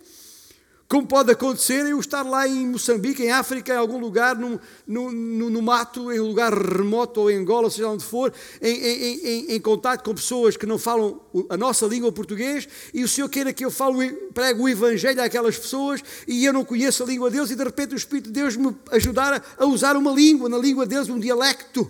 [0.87, 5.51] Como pode acontecer eu estar lá em Moçambique, em África, em algum lugar, no, no,
[5.51, 9.53] no mato, em um lugar remoto ou em Angola, seja onde for, em, em, em,
[9.53, 13.53] em, contato com pessoas que não falam a nossa língua português e o Senhor queira
[13.53, 17.51] que eu fale, pregue o Evangelho àquelas pessoas e eu não conheço a língua deles
[17.51, 20.87] e de repente o Espírito de Deus me ajudar a usar uma língua, na língua
[20.87, 21.89] deles, um dialecto,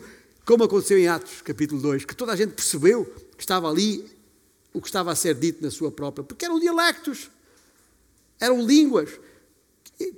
[0.51, 3.05] como aconteceu em Atos, capítulo 2, que toda a gente percebeu
[3.37, 4.05] que estava ali
[4.75, 7.31] o que estava a ser dito na sua própria, porque eram dialectos.
[8.41, 9.11] Eram línguas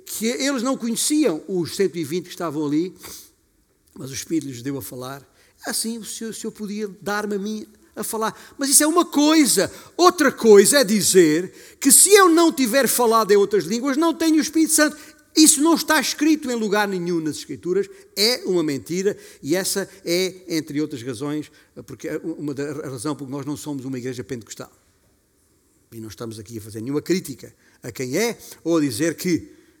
[0.07, 2.95] que eles não conheciam, os 120 que estavam ali,
[3.93, 5.23] mas o Espírito lhes deu a falar.
[5.67, 8.35] Assim, o Senhor, o Senhor podia dar-me a mim a falar.
[8.57, 9.71] Mas isso é uma coisa.
[9.95, 14.37] Outra coisa é dizer que se eu não tiver falado em outras línguas, não tenho
[14.37, 14.97] o Espírito Santo.
[15.35, 20.35] Isso não está escrito em lugar nenhum nas Escrituras, é uma mentira e essa é,
[20.47, 21.51] entre outras razões,
[21.85, 24.71] porque uma da razão porque nós não somos uma igreja pentecostal.
[25.91, 29.37] E não estamos aqui a fazer nenhuma crítica a quem é ou a dizer que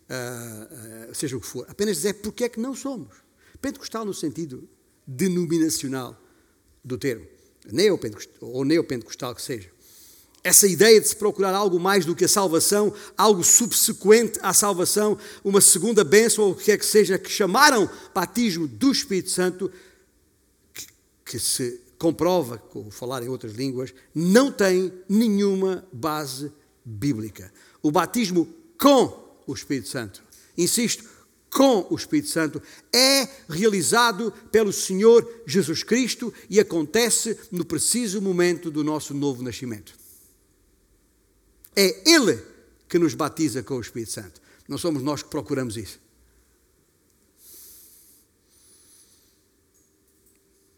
[0.09, 1.65] uh, uh, seja o que for.
[1.69, 3.15] Apenas dizer porque é que não somos.
[3.61, 4.67] Pentecostal no sentido
[5.07, 6.19] denominacional
[6.83, 7.25] do termo.
[7.71, 9.72] Neopentecostal, ou neopentecostal que seja.
[10.43, 15.17] Essa ideia de se procurar algo mais do que a salvação, algo subsequente à salvação,
[15.41, 19.71] uma segunda bênção, ou o que quer que seja, que chamaram batismo do Espírito Santo,
[20.73, 20.85] que,
[21.23, 26.51] que se comprova, com falar em outras línguas, não tem nenhuma base
[26.83, 27.49] bíblica.
[27.81, 28.45] O batismo
[28.77, 30.21] com o Espírito Santo,
[30.57, 31.05] insisto,
[31.49, 38.69] com o Espírito Santo, é realizado pelo Senhor Jesus Cristo e acontece no preciso momento
[38.69, 40.02] do nosso novo nascimento.
[41.75, 42.41] É Ele
[42.87, 44.41] que nos batiza com o Espírito Santo.
[44.67, 45.99] Não somos nós que procuramos isso.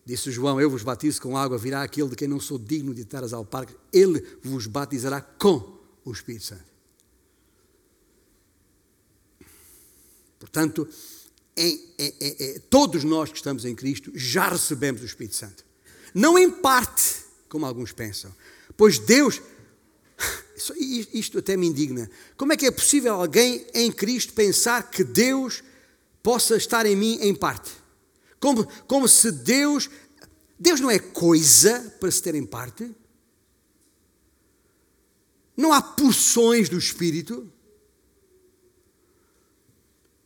[0.06, 3.02] Disse João: Eu vos batizo com água, virá aquele de quem não sou digno de
[3.02, 3.76] estar as alparcas.
[3.92, 6.76] Ele vos batizará com o Espírito Santo.
[10.40, 10.88] Portanto,
[11.58, 15.66] em, em, em, todos nós que estamos em Cristo já recebemos o Espírito Santo.
[16.14, 18.34] Não em parte, como alguns pensam.
[18.78, 19.42] Pois Deus.
[21.14, 22.10] Isto até me indigna.
[22.38, 25.64] Como é que é possível alguém em Cristo pensar que Deus
[26.24, 27.72] possa estar em mim em parte?
[28.40, 29.90] Como, como se Deus.
[30.58, 32.90] Deus não é coisa para se ter em parte?
[35.58, 37.52] Não há porções do Espírito?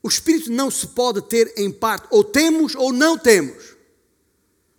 [0.02, 3.76] O Espírito não se pode ter em parte, ou temos ou não temos.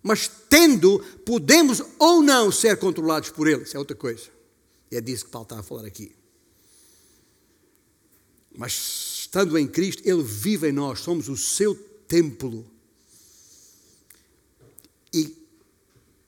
[0.03, 3.64] Mas tendo, podemos ou não ser controlados por Ele.
[3.64, 4.39] Isso é outra coisa.
[4.91, 6.12] E é disso que Paulo está a falar aqui.
[8.57, 11.74] Mas estando em Cristo, Ele vive em nós, somos o seu
[12.09, 12.66] templo.
[15.12, 15.36] E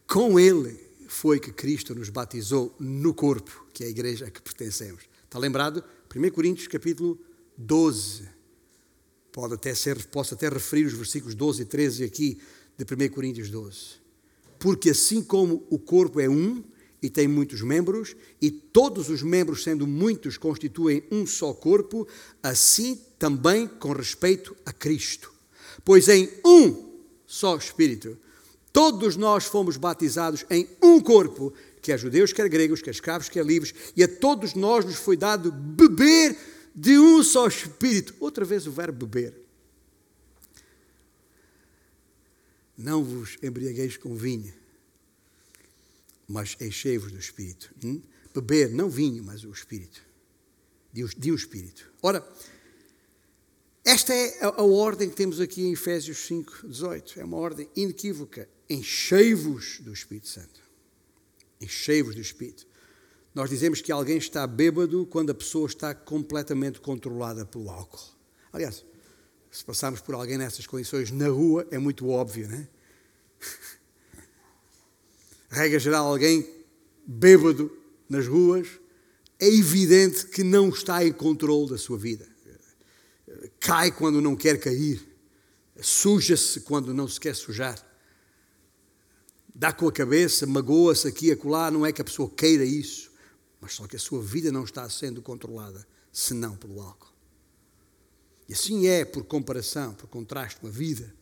[0.06, 4.40] com Ele foi que Cristo nos batizou no corpo, que é a igreja a que
[4.40, 5.02] pertencemos.
[5.24, 5.82] Está lembrado?
[6.14, 7.18] 1 Coríntios capítulo
[7.56, 8.28] 12.
[9.32, 12.40] Pode até ser, posso até referir os versículos 12 e 13 aqui
[12.76, 14.02] de 1 Coríntios 12.
[14.58, 16.62] Porque assim como o corpo é um
[17.02, 22.06] e tem muitos membros, e todos os membros, sendo muitos, constituem um só corpo,
[22.40, 25.32] assim também com respeito a Cristo.
[25.84, 26.92] Pois em um
[27.26, 28.16] só Espírito,
[28.72, 33.74] todos nós fomos batizados em um corpo, quer judeus, quer gregos, quer escravos, quer livres,
[33.96, 36.36] e a todos nós nos foi dado beber
[36.74, 38.14] de um só espírito.
[38.20, 39.42] Outra vez o verbo beber.
[42.78, 44.52] Não vos embriagueis com vinho,
[46.32, 47.74] mas enchei-vos do espírito.
[47.84, 48.00] Hum?
[48.34, 50.02] Beber, não vinho, mas o espírito.
[50.90, 51.92] De de um espírito.
[52.02, 52.26] Ora,
[53.84, 57.20] esta é a, a, ordem que temos aqui em Efésios 5, 18.
[57.20, 58.48] É uma ordem inequívoca.
[58.68, 60.60] Enchei-vos do Espírito Santo.
[61.60, 62.66] Enchei-vos do Espírito.
[63.34, 68.16] Nós dizemos que alguém está bêbado quando a pessoa está completamente controlada pelo álcool.
[68.50, 68.84] Aliás,
[69.50, 72.68] se passarmos por alguém nessas condições na rua, é muito óbvio, não é?
[75.52, 76.48] Regra geral, alguém
[77.06, 77.70] bêbado
[78.08, 78.66] nas ruas,
[79.38, 82.26] é evidente que não está em controle da sua vida.
[83.60, 85.00] Cai quando não quer cair,
[85.80, 87.78] suja-se quando não se quer sujar,
[89.54, 93.12] dá com a cabeça, magoa-se aqui e acolá, não é que a pessoa queira isso
[93.62, 97.12] mas só que a sua vida não está sendo controlada, senão pelo álcool.
[98.48, 101.14] E assim é, por comparação, por contraste, uma vida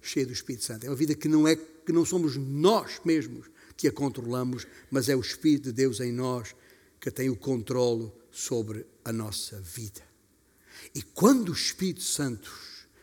[0.00, 0.86] cheia do Espírito Santo.
[0.86, 5.08] É uma vida que não é que não somos nós mesmos que a controlamos, mas
[5.08, 6.54] é o Espírito de Deus em nós
[7.00, 10.02] que tem o controlo sobre a nossa vida.
[10.94, 12.50] E quando o Espírito Santo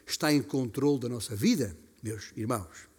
[0.05, 2.89] está em controle da nossa vida, meus irmãos,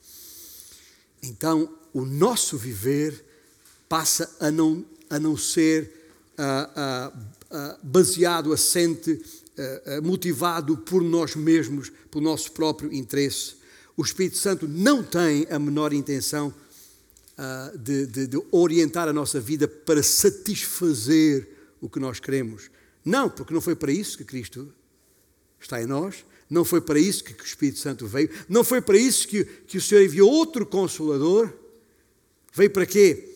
[1.22, 3.24] então o nosso viver
[3.88, 5.92] passa a não a não ser
[7.82, 9.22] baseado, assente,
[10.02, 13.56] motivado por nós mesmos, pelo nosso próprio interesse.
[13.94, 16.54] O Espírito Santo não tem a menor intenção
[17.78, 21.48] de, de, de orientar a nossa vida para satisfazer
[21.80, 22.70] o que nós queremos.
[23.04, 24.72] Não, porque não foi para isso que Cristo
[25.60, 28.96] está em nós, não foi para isso que o Espírito Santo veio, não foi para
[28.96, 31.52] isso que, que o Senhor enviou outro Consolador.
[32.54, 33.32] Veio para quê?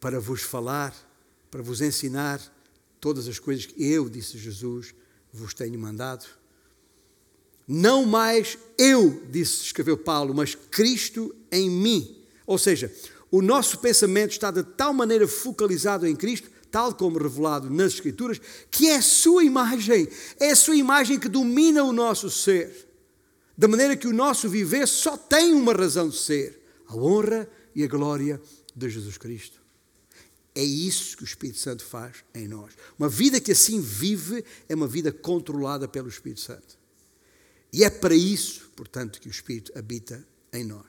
[0.00, 0.94] para vos falar,
[1.50, 2.40] para vos ensinar
[3.00, 4.94] todas as coisas que eu, disse Jesus,
[5.32, 6.26] vos tenho mandado.
[7.68, 12.16] Não mais eu, disse, escreveu Paulo, mas Cristo em mim.
[12.46, 12.90] Ou seja,
[13.30, 18.40] o nosso pensamento está de tal maneira focalizado em Cristo, tal como revelado nas Escrituras,
[18.70, 20.08] que é a sua imagem,
[20.40, 22.88] é a sua imagem que domina o nosso ser.
[23.56, 27.84] Da maneira que o nosso viver só tem uma razão de ser: a honra e
[27.84, 28.40] a glória
[28.74, 29.60] de Jesus Cristo.
[30.54, 32.72] É isso que o Espírito Santo faz em nós.
[32.98, 36.78] Uma vida que assim vive é uma vida controlada pelo Espírito Santo.
[37.72, 40.86] E é para isso, portanto, que o Espírito habita em nós.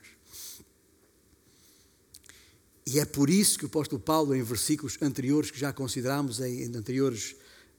[2.85, 6.65] E é por isso que o apóstolo Paulo, em versículos anteriores, que já considerámos em,
[6.75, 7.35] anteriores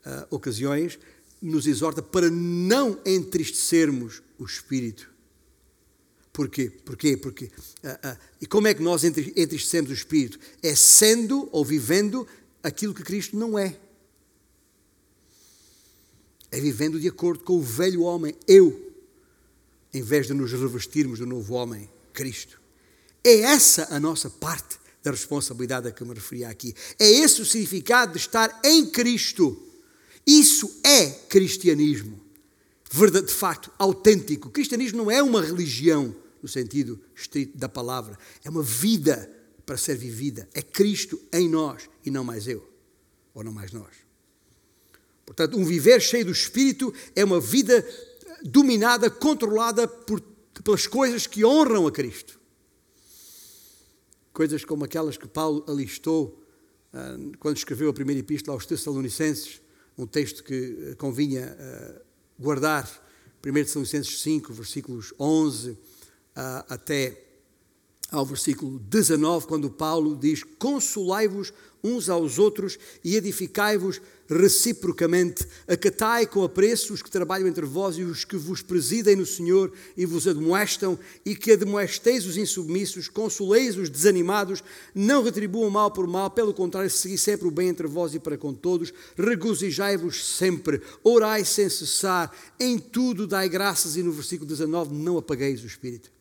[0.07, 0.99] uh, ocasiões,
[1.43, 5.11] nos exorta para não entristecermos o Espírito
[6.33, 6.71] Porquê?
[6.71, 7.17] Porquê?
[7.17, 7.51] Porque,
[7.83, 10.39] ah, ah, e como é que nós entristecemos o Espírito?
[10.63, 12.27] É sendo ou vivendo
[12.63, 13.77] aquilo que Cristo não é.
[16.51, 18.90] É vivendo de acordo com o velho homem, eu,
[19.93, 22.61] em vez de nos revestirmos do novo homem, Cristo.
[23.25, 26.75] É essa a nossa parte da responsabilidade a que me referia aqui.
[26.99, 29.61] É esse o significado de estar em Cristo.
[30.27, 32.21] Isso é cristianismo.
[32.91, 34.49] De facto, autêntico.
[34.49, 39.31] O cristianismo não é uma religião no sentido estrito da palavra, é uma vida
[39.65, 40.49] para ser vivida.
[40.55, 42.69] É Cristo em nós e não mais eu,
[43.35, 43.95] ou não mais nós.
[45.25, 47.87] Portanto, um viver cheio do Espírito é uma vida
[48.43, 50.21] dominada, controlada por,
[50.65, 52.39] pelas coisas que honram a Cristo.
[54.33, 56.43] Coisas como aquelas que Paulo alistou
[56.93, 59.61] uh, quando escreveu a primeira epístola aos Tessalonicenses,
[59.99, 62.01] um texto que convinha uh,
[62.39, 62.89] guardar,
[63.45, 65.79] 1 Tessalonicenses 5, versículos 11 uh,
[66.69, 67.27] até
[68.11, 71.53] ao versículo 19, quando Paulo diz: Consolai-vos
[71.83, 74.01] uns aos outros e edificai-vos
[74.31, 75.47] reciprocamente.
[75.67, 79.73] Acatai com apreço os que trabalham entre vós e os que vos presidem no Senhor
[79.97, 84.63] e vos admoestam, e que admoesteis os insubmissos, consoleis os desanimados,
[84.95, 88.39] não retribuam mal por mal, pelo contrário, segui sempre o bem entre vós e para
[88.39, 94.95] com todos, regozijai-vos sempre, orai sem cessar, em tudo dai graças, e no versículo 19,
[94.95, 96.13] não apagueis o Espírito.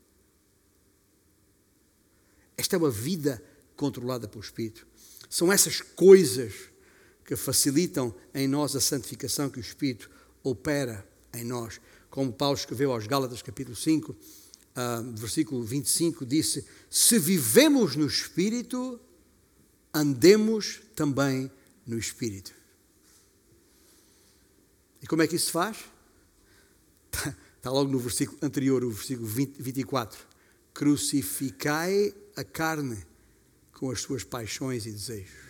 [2.58, 3.42] Esta é uma vida
[3.76, 4.86] controlada pelo Espírito.
[5.30, 6.54] São essas coisas
[7.30, 10.10] que facilitam em nós a santificação que o Espírito
[10.42, 11.80] opera em nós.
[12.10, 14.18] Como Paulo escreveu aos Gálatas, capítulo 5, uh,
[14.76, 19.00] ah, versículo 25, disse: Se vivemos no Espírito,
[19.94, 21.52] andemos também
[21.86, 22.52] no Espírito.
[25.00, 25.78] E como é que isso se faz?
[27.58, 30.20] Está, logo no versículo anterior, o versículo 20, 24.
[30.74, 33.06] Crucificai a carne
[33.72, 35.49] com as suas paixões e desejos.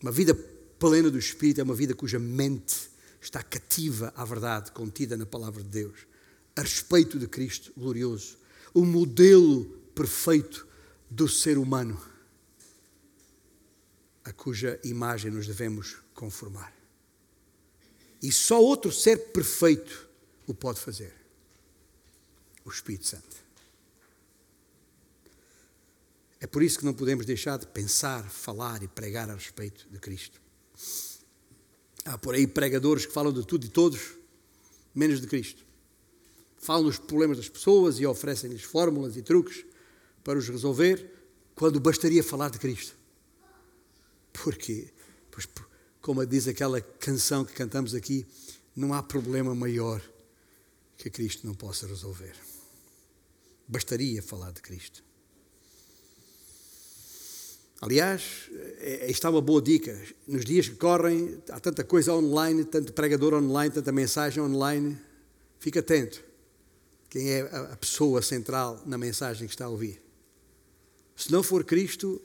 [0.00, 0.34] Uma vida
[0.78, 2.88] plena do Espírito é uma vida cuja mente
[3.20, 6.06] está cativa à verdade contida na palavra de Deus,
[6.54, 8.38] a respeito de Cristo glorioso,
[8.72, 10.66] o modelo perfeito
[11.10, 12.00] do ser humano,
[14.24, 16.72] a cuja imagem nos devemos conformar.
[18.22, 20.08] E só outro ser perfeito
[20.46, 21.14] o pode fazer
[22.64, 23.47] o Espírito Santo.
[26.40, 29.98] É por isso que não podemos deixar de pensar, falar e pregar a respeito de
[29.98, 30.40] Cristo.
[32.04, 34.14] Há por aí pregadores que falam de tudo e todos,
[34.94, 35.64] menos de Cristo.
[36.58, 39.64] Falam dos problemas das pessoas e oferecem-lhes fórmulas e truques
[40.22, 41.10] para os resolver,
[41.54, 42.96] quando bastaria falar de Cristo.
[44.32, 44.92] Porque,
[45.30, 45.48] pois,
[46.00, 48.26] como diz aquela canção que cantamos aqui,
[48.76, 50.00] não há problema maior
[50.96, 52.36] que Cristo não possa resolver.
[53.66, 55.07] Bastaria falar de Cristo.
[57.80, 58.50] Aliás,
[59.06, 59.96] está é, é, uma boa dica.
[60.26, 64.98] Nos dias que correm, há tanta coisa online, tanto pregador online, tanta mensagem online.
[65.60, 66.22] Fique atento.
[67.08, 70.02] Quem é a pessoa central na mensagem que está a ouvir?
[71.16, 72.20] Se não for Cristo,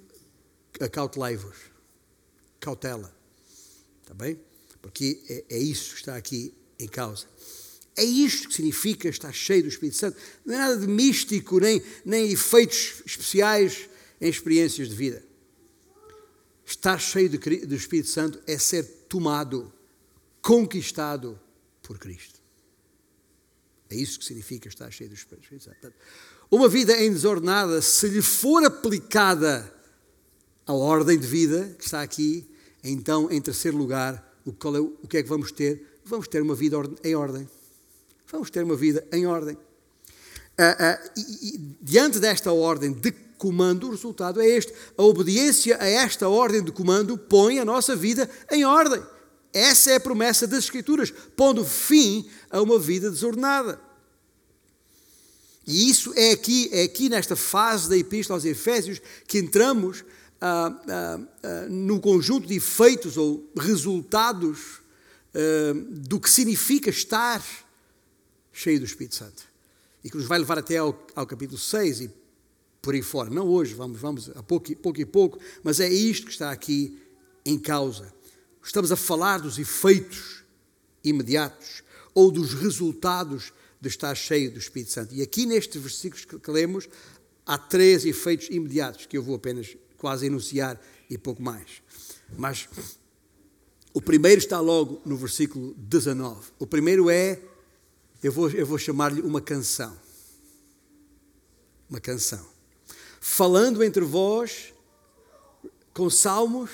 [0.80, 1.56] acautelai-vos.
[2.60, 3.14] Cautela.
[4.02, 4.40] Está bem?
[4.82, 7.26] Porque é, é isso que está aqui em causa.
[7.96, 10.18] É isto que significa estar cheio do Espírito Santo.
[10.44, 13.88] Não é nada de místico, nem, nem efeitos especiais
[14.20, 15.33] em experiências de vida.
[16.66, 19.72] Estar cheio do Espírito Santo é ser tomado,
[20.42, 21.40] conquistado
[21.82, 22.40] por Cristo.
[23.90, 25.94] É isso que significa estar cheio do Espírito Santo.
[26.50, 29.72] Uma vida em desordenada, se lhe for aplicada
[30.66, 32.48] a ordem de vida que está aqui,
[32.84, 34.52] então, em terceiro lugar, o
[35.08, 36.00] que é, é que vamos ter?
[36.04, 37.50] Vamos ter uma vida em ordem.
[38.32, 39.56] Vamos ter uma vida em ordem.
[39.56, 43.12] Uh, uh, e, e, diante desta ordem de
[43.44, 44.74] comando, o resultado é este.
[44.98, 49.04] A obediência a esta ordem de comando põe a nossa vida em ordem.
[49.52, 53.82] Essa é a promessa das Escrituras, pondo fim a uma vida desordenada.
[55.68, 60.06] E isso é aqui, é aqui nesta fase da Epístola aos Efésios que entramos
[60.40, 64.82] ah, ah, ah, no conjunto de efeitos ou resultados
[65.90, 67.44] do que significa estar
[68.52, 69.44] cheio do Espírito Santo.
[70.04, 72.23] E que nos vai levar até ao, ao capítulo 6 e
[72.84, 73.30] por aí fora.
[73.30, 77.00] Não hoje, vamos, vamos a pouco, pouco e pouco, mas é isto que está aqui
[77.46, 78.14] em causa.
[78.62, 80.44] Estamos a falar dos efeitos
[81.02, 81.82] imediatos
[82.14, 85.16] ou dos resultados de estar cheio do Espírito Santo.
[85.16, 86.90] E aqui nestes versículos que, que lemos,
[87.46, 90.80] há três efeitos imediatos que eu vou apenas quase enunciar
[91.10, 91.82] e pouco mais.
[92.38, 92.68] Mas
[93.94, 96.52] o primeiro está logo no versículo 19.
[96.60, 97.40] O primeiro é
[98.22, 99.98] eu vou, eu vou chamar-lhe uma canção.
[101.90, 102.53] Uma canção.
[103.26, 104.74] Falando entre vós
[105.94, 106.70] com salmos,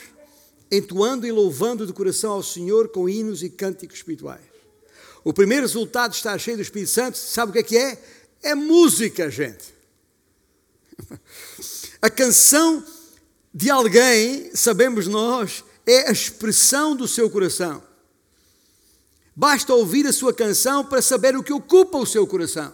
[0.72, 4.41] entoando e louvando de coração ao Senhor com hinos e cânticos espirituais.
[5.24, 8.04] O primeiro resultado de estar cheio do Espírito Santo, sabe o que é que é?
[8.41, 9.76] É música, gente.
[12.02, 12.84] A canção
[13.54, 17.84] de alguém, sabemos nós, é a expressão do seu coração.
[19.36, 22.74] Basta ouvir a sua canção para saber o que ocupa o seu coração.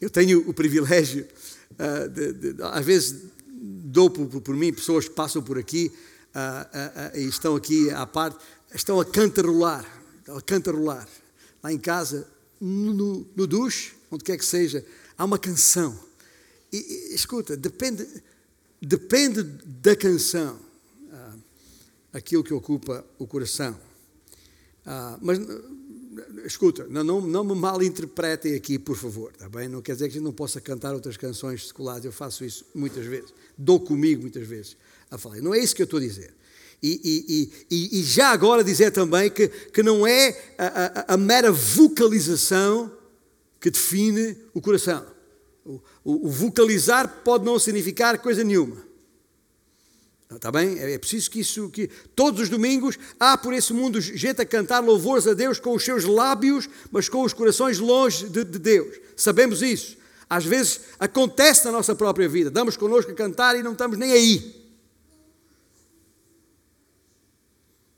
[0.00, 1.28] Eu tenho o privilégio,
[1.72, 3.22] uh, de, de, às vezes
[3.52, 5.92] dou por, por, mim, pessoas passam por aqui
[6.34, 8.38] uh, e estão aqui à parte,
[8.74, 9.84] estão a cantarolar,
[10.26, 11.06] a cantarolar.
[11.62, 12.26] Lá em casa,
[12.58, 14.84] no, no duche, onde quer que seja,
[15.18, 15.98] há uma canção.
[16.72, 16.78] E,
[17.10, 18.08] e escuta, depende,
[18.80, 20.58] depende da canção,
[22.10, 23.78] aquilo que ocupa o coração.
[25.20, 25.38] mas
[26.44, 29.68] escuta, não, não, não me malinterpretem aqui, por favor, está bem?
[29.68, 32.64] Não quer dizer que a gente não possa cantar outras canções seculares, eu faço isso
[32.74, 34.76] muitas vezes, dou comigo muitas vezes
[35.10, 35.36] a falar.
[35.36, 36.34] Não é isso que eu estou a dizer.
[36.82, 41.16] E, e, e, e já agora dizer também que, que não é a, a, a
[41.16, 42.90] mera vocalização
[43.60, 45.06] que define o coração.
[45.64, 48.89] O, o, o vocalizar pode não significar coisa nenhuma.
[50.32, 50.78] Está bem?
[50.78, 54.78] É preciso que isso, que todos os domingos há por esse mundo gente a cantar
[54.78, 58.96] louvores a Deus com os seus lábios, mas com os corações longe de, de Deus.
[59.16, 59.98] Sabemos isso.
[60.28, 62.48] Às vezes acontece na nossa própria vida.
[62.48, 64.60] Damos connosco a cantar e não estamos nem aí.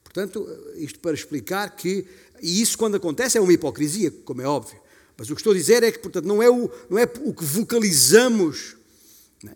[0.03, 2.07] Portanto, isto para explicar que,
[2.41, 4.81] e isso quando acontece é uma hipocrisia, como é óbvio.
[5.19, 7.35] Mas o que estou a dizer é que, portanto, não é o, não é o
[7.35, 8.77] que vocalizamos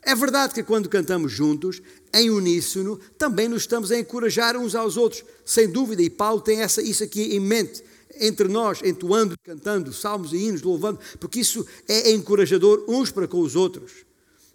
[0.03, 1.81] é verdade que quando cantamos juntos,
[2.13, 6.61] em uníssono, também nos estamos a encorajar uns aos outros, sem dúvida, e Paulo tem
[6.61, 7.85] essa, isso aqui em mente,
[8.19, 13.41] entre nós, entoando, cantando salmos e hinos, louvando, porque isso é encorajador uns para com
[13.41, 13.93] os outros.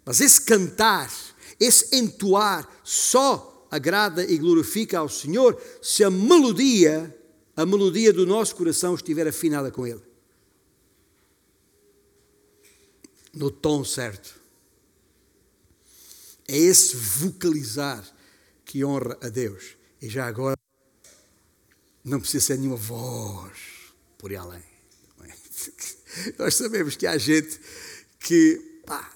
[0.04, 1.10] Mas esse cantar,
[1.58, 7.16] esse entoar, só agrada e glorifica ao Senhor se a melodia,
[7.56, 10.02] a melodia do nosso coração estiver afinada com Ele.
[13.32, 14.41] No tom certo.
[16.48, 18.04] É esse vocalizar
[18.64, 19.76] que honra a Deus.
[20.00, 20.58] E já agora,
[22.04, 23.58] não precisa ser nenhuma voz
[24.18, 24.72] por aí além.
[26.38, 27.60] Nós sabemos que há gente
[28.18, 29.10] que pá,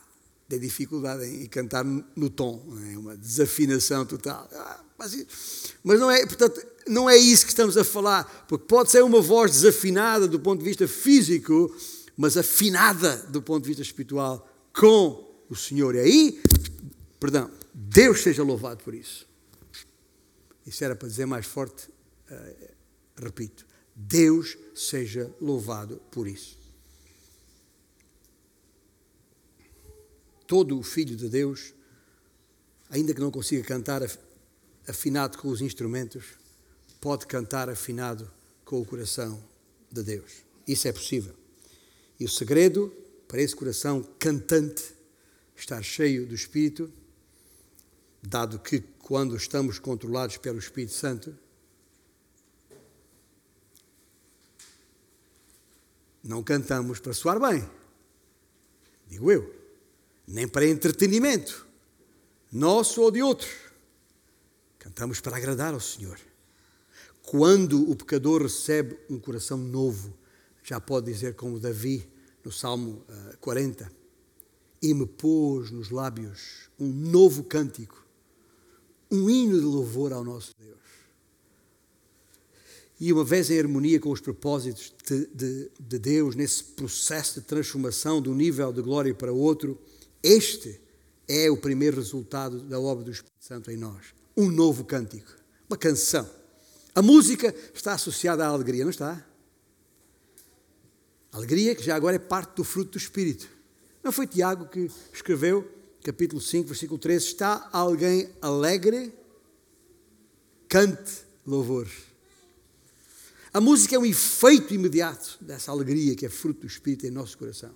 [0.48, 2.96] tem dificuldade em cantar no tom, é?
[2.96, 4.48] uma desafinação total.
[4.52, 8.90] Ah, mas, mas não é, portanto, não é isso que estamos a falar, porque pode
[8.90, 11.74] ser uma voz desafinada do ponto de vista físico,
[12.16, 15.94] mas afinada do ponto de vista espiritual com o Senhor.
[15.94, 16.42] E aí
[17.18, 19.26] Perdão, Deus seja louvado por isso.
[20.66, 22.74] Isso era para dizer mais forte, uh,
[23.16, 26.58] repito, Deus seja louvado por isso.
[30.46, 31.72] Todo o filho de Deus,
[32.90, 34.02] ainda que não consiga cantar
[34.86, 36.24] afinado com os instrumentos,
[37.00, 38.30] pode cantar afinado
[38.64, 39.42] com o coração
[39.90, 40.44] de Deus.
[40.66, 41.34] Isso é possível.
[42.18, 42.92] E o segredo
[43.28, 44.94] para esse coração cantante
[45.56, 46.92] estar cheio do Espírito
[48.26, 51.36] dado que quando estamos controlados pelo Espírito Santo,
[56.22, 57.68] não cantamos para soar bem,
[59.06, 59.54] digo eu,
[60.26, 61.66] nem para entretenimento,
[62.50, 63.50] nosso ou de outros.
[64.78, 66.18] Cantamos para agradar ao Senhor.
[67.22, 70.16] Quando o pecador recebe um coração novo,
[70.64, 72.08] já pode dizer como Davi
[72.44, 73.04] no Salmo
[73.40, 73.90] 40, eh,
[74.82, 78.05] e me pôs nos lábios um novo cântico
[79.10, 80.76] um hino de louvor ao nosso Deus.
[82.98, 87.46] E uma vez em harmonia com os propósitos de, de, de, Deus, nesse processo de
[87.46, 89.78] transformação de um nível de glória para outro,
[90.22, 90.80] este
[91.28, 94.14] é o primeiro resultado da obra do Espírito Santo em nós.
[94.34, 95.30] Um novo cântico,
[95.68, 96.28] uma canção.
[96.94, 99.26] A música está associada à alegria, não está?
[101.36, 103.48] alegria que já agora é parte do fruto do Espírito.
[104.02, 105.70] Não foi Tiago que escreveu
[106.06, 109.12] capítulo 5, versículo 13, está alguém alegre?
[110.68, 111.88] Cante louvor.
[113.52, 117.36] A música é um efeito imediato dessa alegria que é fruto do Espírito em nosso
[117.36, 117.72] coração.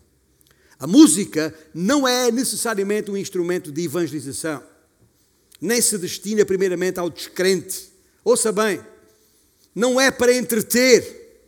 [0.78, 4.62] A música não é necessariamente um instrumento de evangelização,
[5.60, 7.90] nem se destina primeiramente ao descrente.
[8.22, 8.80] Ouça bem,
[9.74, 11.42] não é para entreter,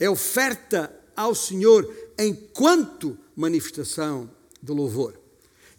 [0.00, 5.18] é oferta ao Senhor enquanto manifestação de louvor.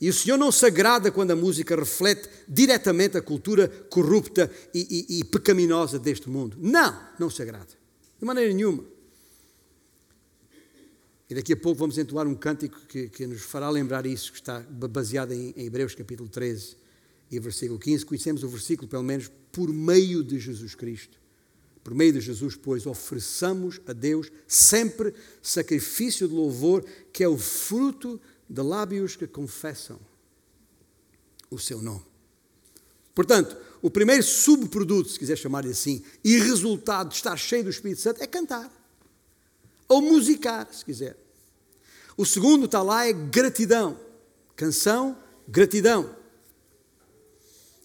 [0.01, 5.05] E o Senhor não se agrada quando a música reflete diretamente a cultura corrupta e,
[5.09, 6.55] e, e, pecaminosa deste mundo.
[6.59, 7.67] Não, não se agrada.
[8.17, 8.85] De maneira nenhuma.
[11.29, 14.39] E daqui a pouco vamos entoar um cântico que, que nos fará lembrar isso, que
[14.39, 16.77] está baseado em, em Hebreus capítulo 13
[17.29, 18.05] e versículo 15.
[18.05, 21.19] Conhecemos o versículo, pelo menos, por meio de Jesus Cristo.
[21.83, 27.37] Por meio de Jesus, pois, ofereçamos a Deus sempre sacrifício de louvor, que é o
[27.37, 28.19] fruto
[28.49, 29.99] de lábios que confessam
[31.51, 32.05] o seu nome.
[33.13, 38.01] Portanto, o primeiro subproduto, se quiser chamar assim, e resultado de estar cheio do Espírito
[38.01, 38.71] Santo é cantar.
[39.87, 41.17] Ou musicar, se quiser.
[42.17, 43.99] O segundo está lá é gratidão.
[44.55, 46.15] Canção, gratidão.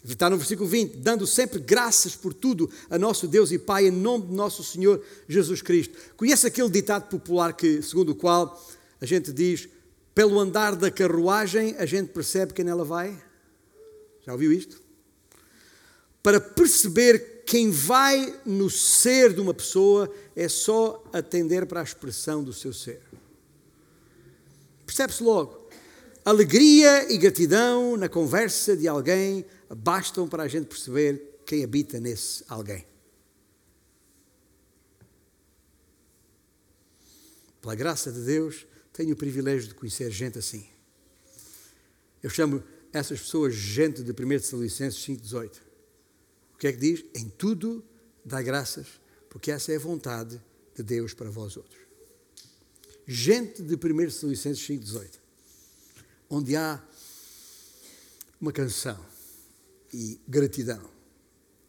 [0.03, 3.91] Está no versículo 20, dando sempre graças por tudo a nosso Deus e Pai, em
[3.91, 5.97] nome de nosso Senhor Jesus Cristo.
[6.15, 8.63] Conhece aquele ditado popular que, segundo o qual
[9.01, 9.67] a gente diz,
[10.15, 13.21] pelo andar da carruagem a gente percebe quem ela vai?
[14.25, 14.81] Já ouviu isto?
[16.23, 22.43] Para perceber quem vai no ser de uma pessoa é só atender para a expressão
[22.43, 23.01] do seu ser.
[24.85, 25.67] Percebe-se logo.
[26.23, 32.43] Alegria e gratidão na conversa de alguém bastam para a gente perceber quem habita nesse
[32.47, 32.85] alguém.
[37.61, 40.65] Pela graça de Deus, tenho o privilégio de conhecer gente assim.
[42.23, 45.59] Eu chamo essas pessoas gente de 1 Tessalonicenses 5,18.
[46.53, 47.03] O que é que diz?
[47.13, 47.83] Em tudo
[48.23, 48.87] dá graças,
[49.29, 50.41] porque essa é a vontade
[50.73, 51.81] de Deus para vós outros.
[53.05, 55.19] Gente de 1 Tessalonicenses 5,18,
[56.29, 56.81] onde há
[58.39, 59.05] uma canção
[59.93, 60.89] e gratidão.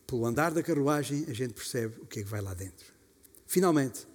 [0.07, 2.87] Pelo andar da carruagem, a gente percebe o que é que vai lá dentro.
[3.49, 4.07] Finalmente,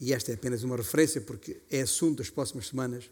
[0.00, 3.10] e esta é apenas uma referência porque é assunto das próximas semanas,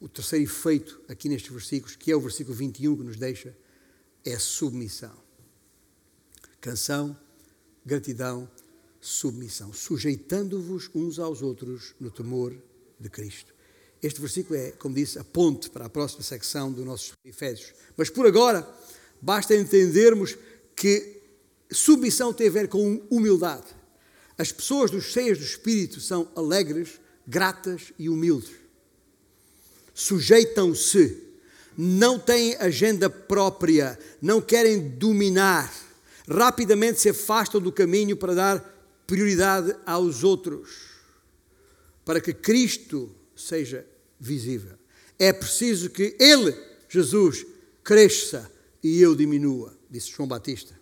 [0.00, 3.56] o terceiro efeito aqui nestes versículos, que é o versículo 21 que nos deixa,
[4.24, 5.16] é submissão.
[6.60, 7.16] Canção,
[7.84, 8.50] gratidão,
[9.00, 12.56] submissão, sujeitando-vos uns aos outros no temor
[12.98, 13.52] de Cristo.
[14.02, 17.72] Este versículo é, como disse, a ponte para a próxima secção do nosso Efésios.
[17.96, 18.68] Mas por agora,
[19.20, 20.36] basta entendermos
[20.74, 21.20] que
[21.70, 23.66] submissão tem a ver com humildade.
[24.42, 28.62] As pessoas dos cheias do Espírito são alegres, gratas e humildes
[29.94, 31.22] sujeitam-se,
[31.76, 35.72] não têm agenda própria, não querem dominar,
[36.28, 38.60] rapidamente se afastam do caminho para dar
[39.06, 40.70] prioridade aos outros,
[42.04, 43.86] para que Cristo seja
[44.18, 44.76] visível.
[45.18, 46.54] É preciso que Ele,
[46.88, 47.46] Jesus,
[47.82, 48.50] cresça
[48.82, 50.78] e eu diminua, disse João Batista.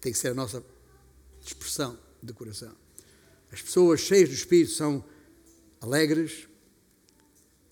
[0.00, 0.64] Tem que ser a nossa
[1.44, 2.74] expressão de coração.
[3.50, 5.04] As pessoas cheias do Espírito são
[5.80, 6.48] alegres,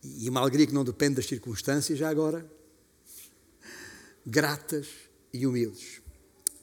[0.03, 2.51] e uma alegria que não depende das circunstâncias, já agora,
[4.27, 4.89] gratas
[5.33, 6.01] e humildes.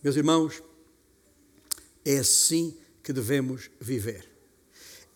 [0.03, 0.61] Meus irmãos,
[2.03, 4.29] é assim que devemos viver.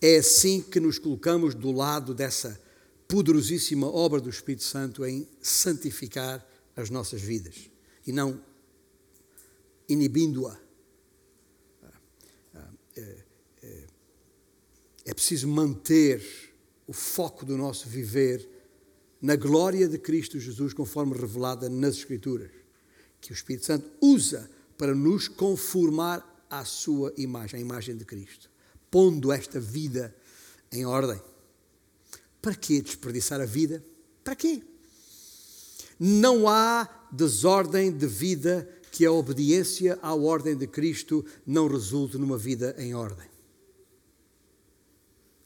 [0.00, 2.60] É assim que nos colocamos do lado dessa
[3.06, 6.44] poderosíssima obra do Espírito Santo em santificar
[6.74, 7.70] as nossas vidas
[8.06, 8.42] e não
[9.88, 10.58] inibindo-a.
[12.96, 13.16] É,
[13.62, 13.84] é,
[15.06, 16.22] é preciso manter
[16.86, 18.48] o foco do nosso viver
[19.20, 22.50] na glória de Cristo Jesus, conforme revelada nas Escrituras,
[23.20, 28.50] que o Espírito Santo usa para nos conformar à sua imagem, à imagem de Cristo,
[28.90, 30.14] pondo esta vida
[30.72, 31.20] em ordem.
[32.40, 33.82] Para que desperdiçar a vida?
[34.24, 34.62] Para quê?
[35.98, 42.36] Não há desordem de vida que a obediência à ordem de Cristo não resulte numa
[42.36, 43.26] vida em ordem.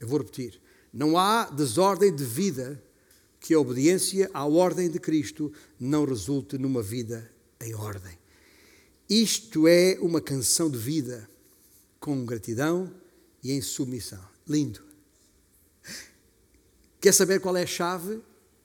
[0.01, 0.61] Eu vou repetir.
[0.93, 2.83] Não há desordem de vida
[3.39, 7.31] que a obediência à ordem de Cristo não resulte numa vida
[7.61, 8.19] em ordem.
[9.09, 11.31] Isto é uma canção de vida
[12.01, 12.93] com gratidão
[13.45, 14.23] e em submissão.
[14.49, 14.83] Lindo.
[17.01, 18.21] Quer saber qual é a chave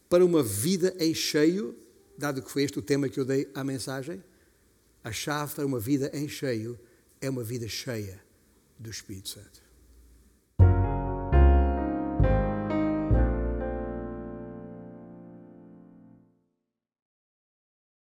[0.09, 1.75] para uma vida em cheio,
[2.17, 4.23] dado que foi este o tema que eu dei à mensagem?
[5.03, 6.79] A chave para uma vida em cheio
[7.19, 8.21] é uma vida cheia
[8.77, 9.60] do Espírito Santo.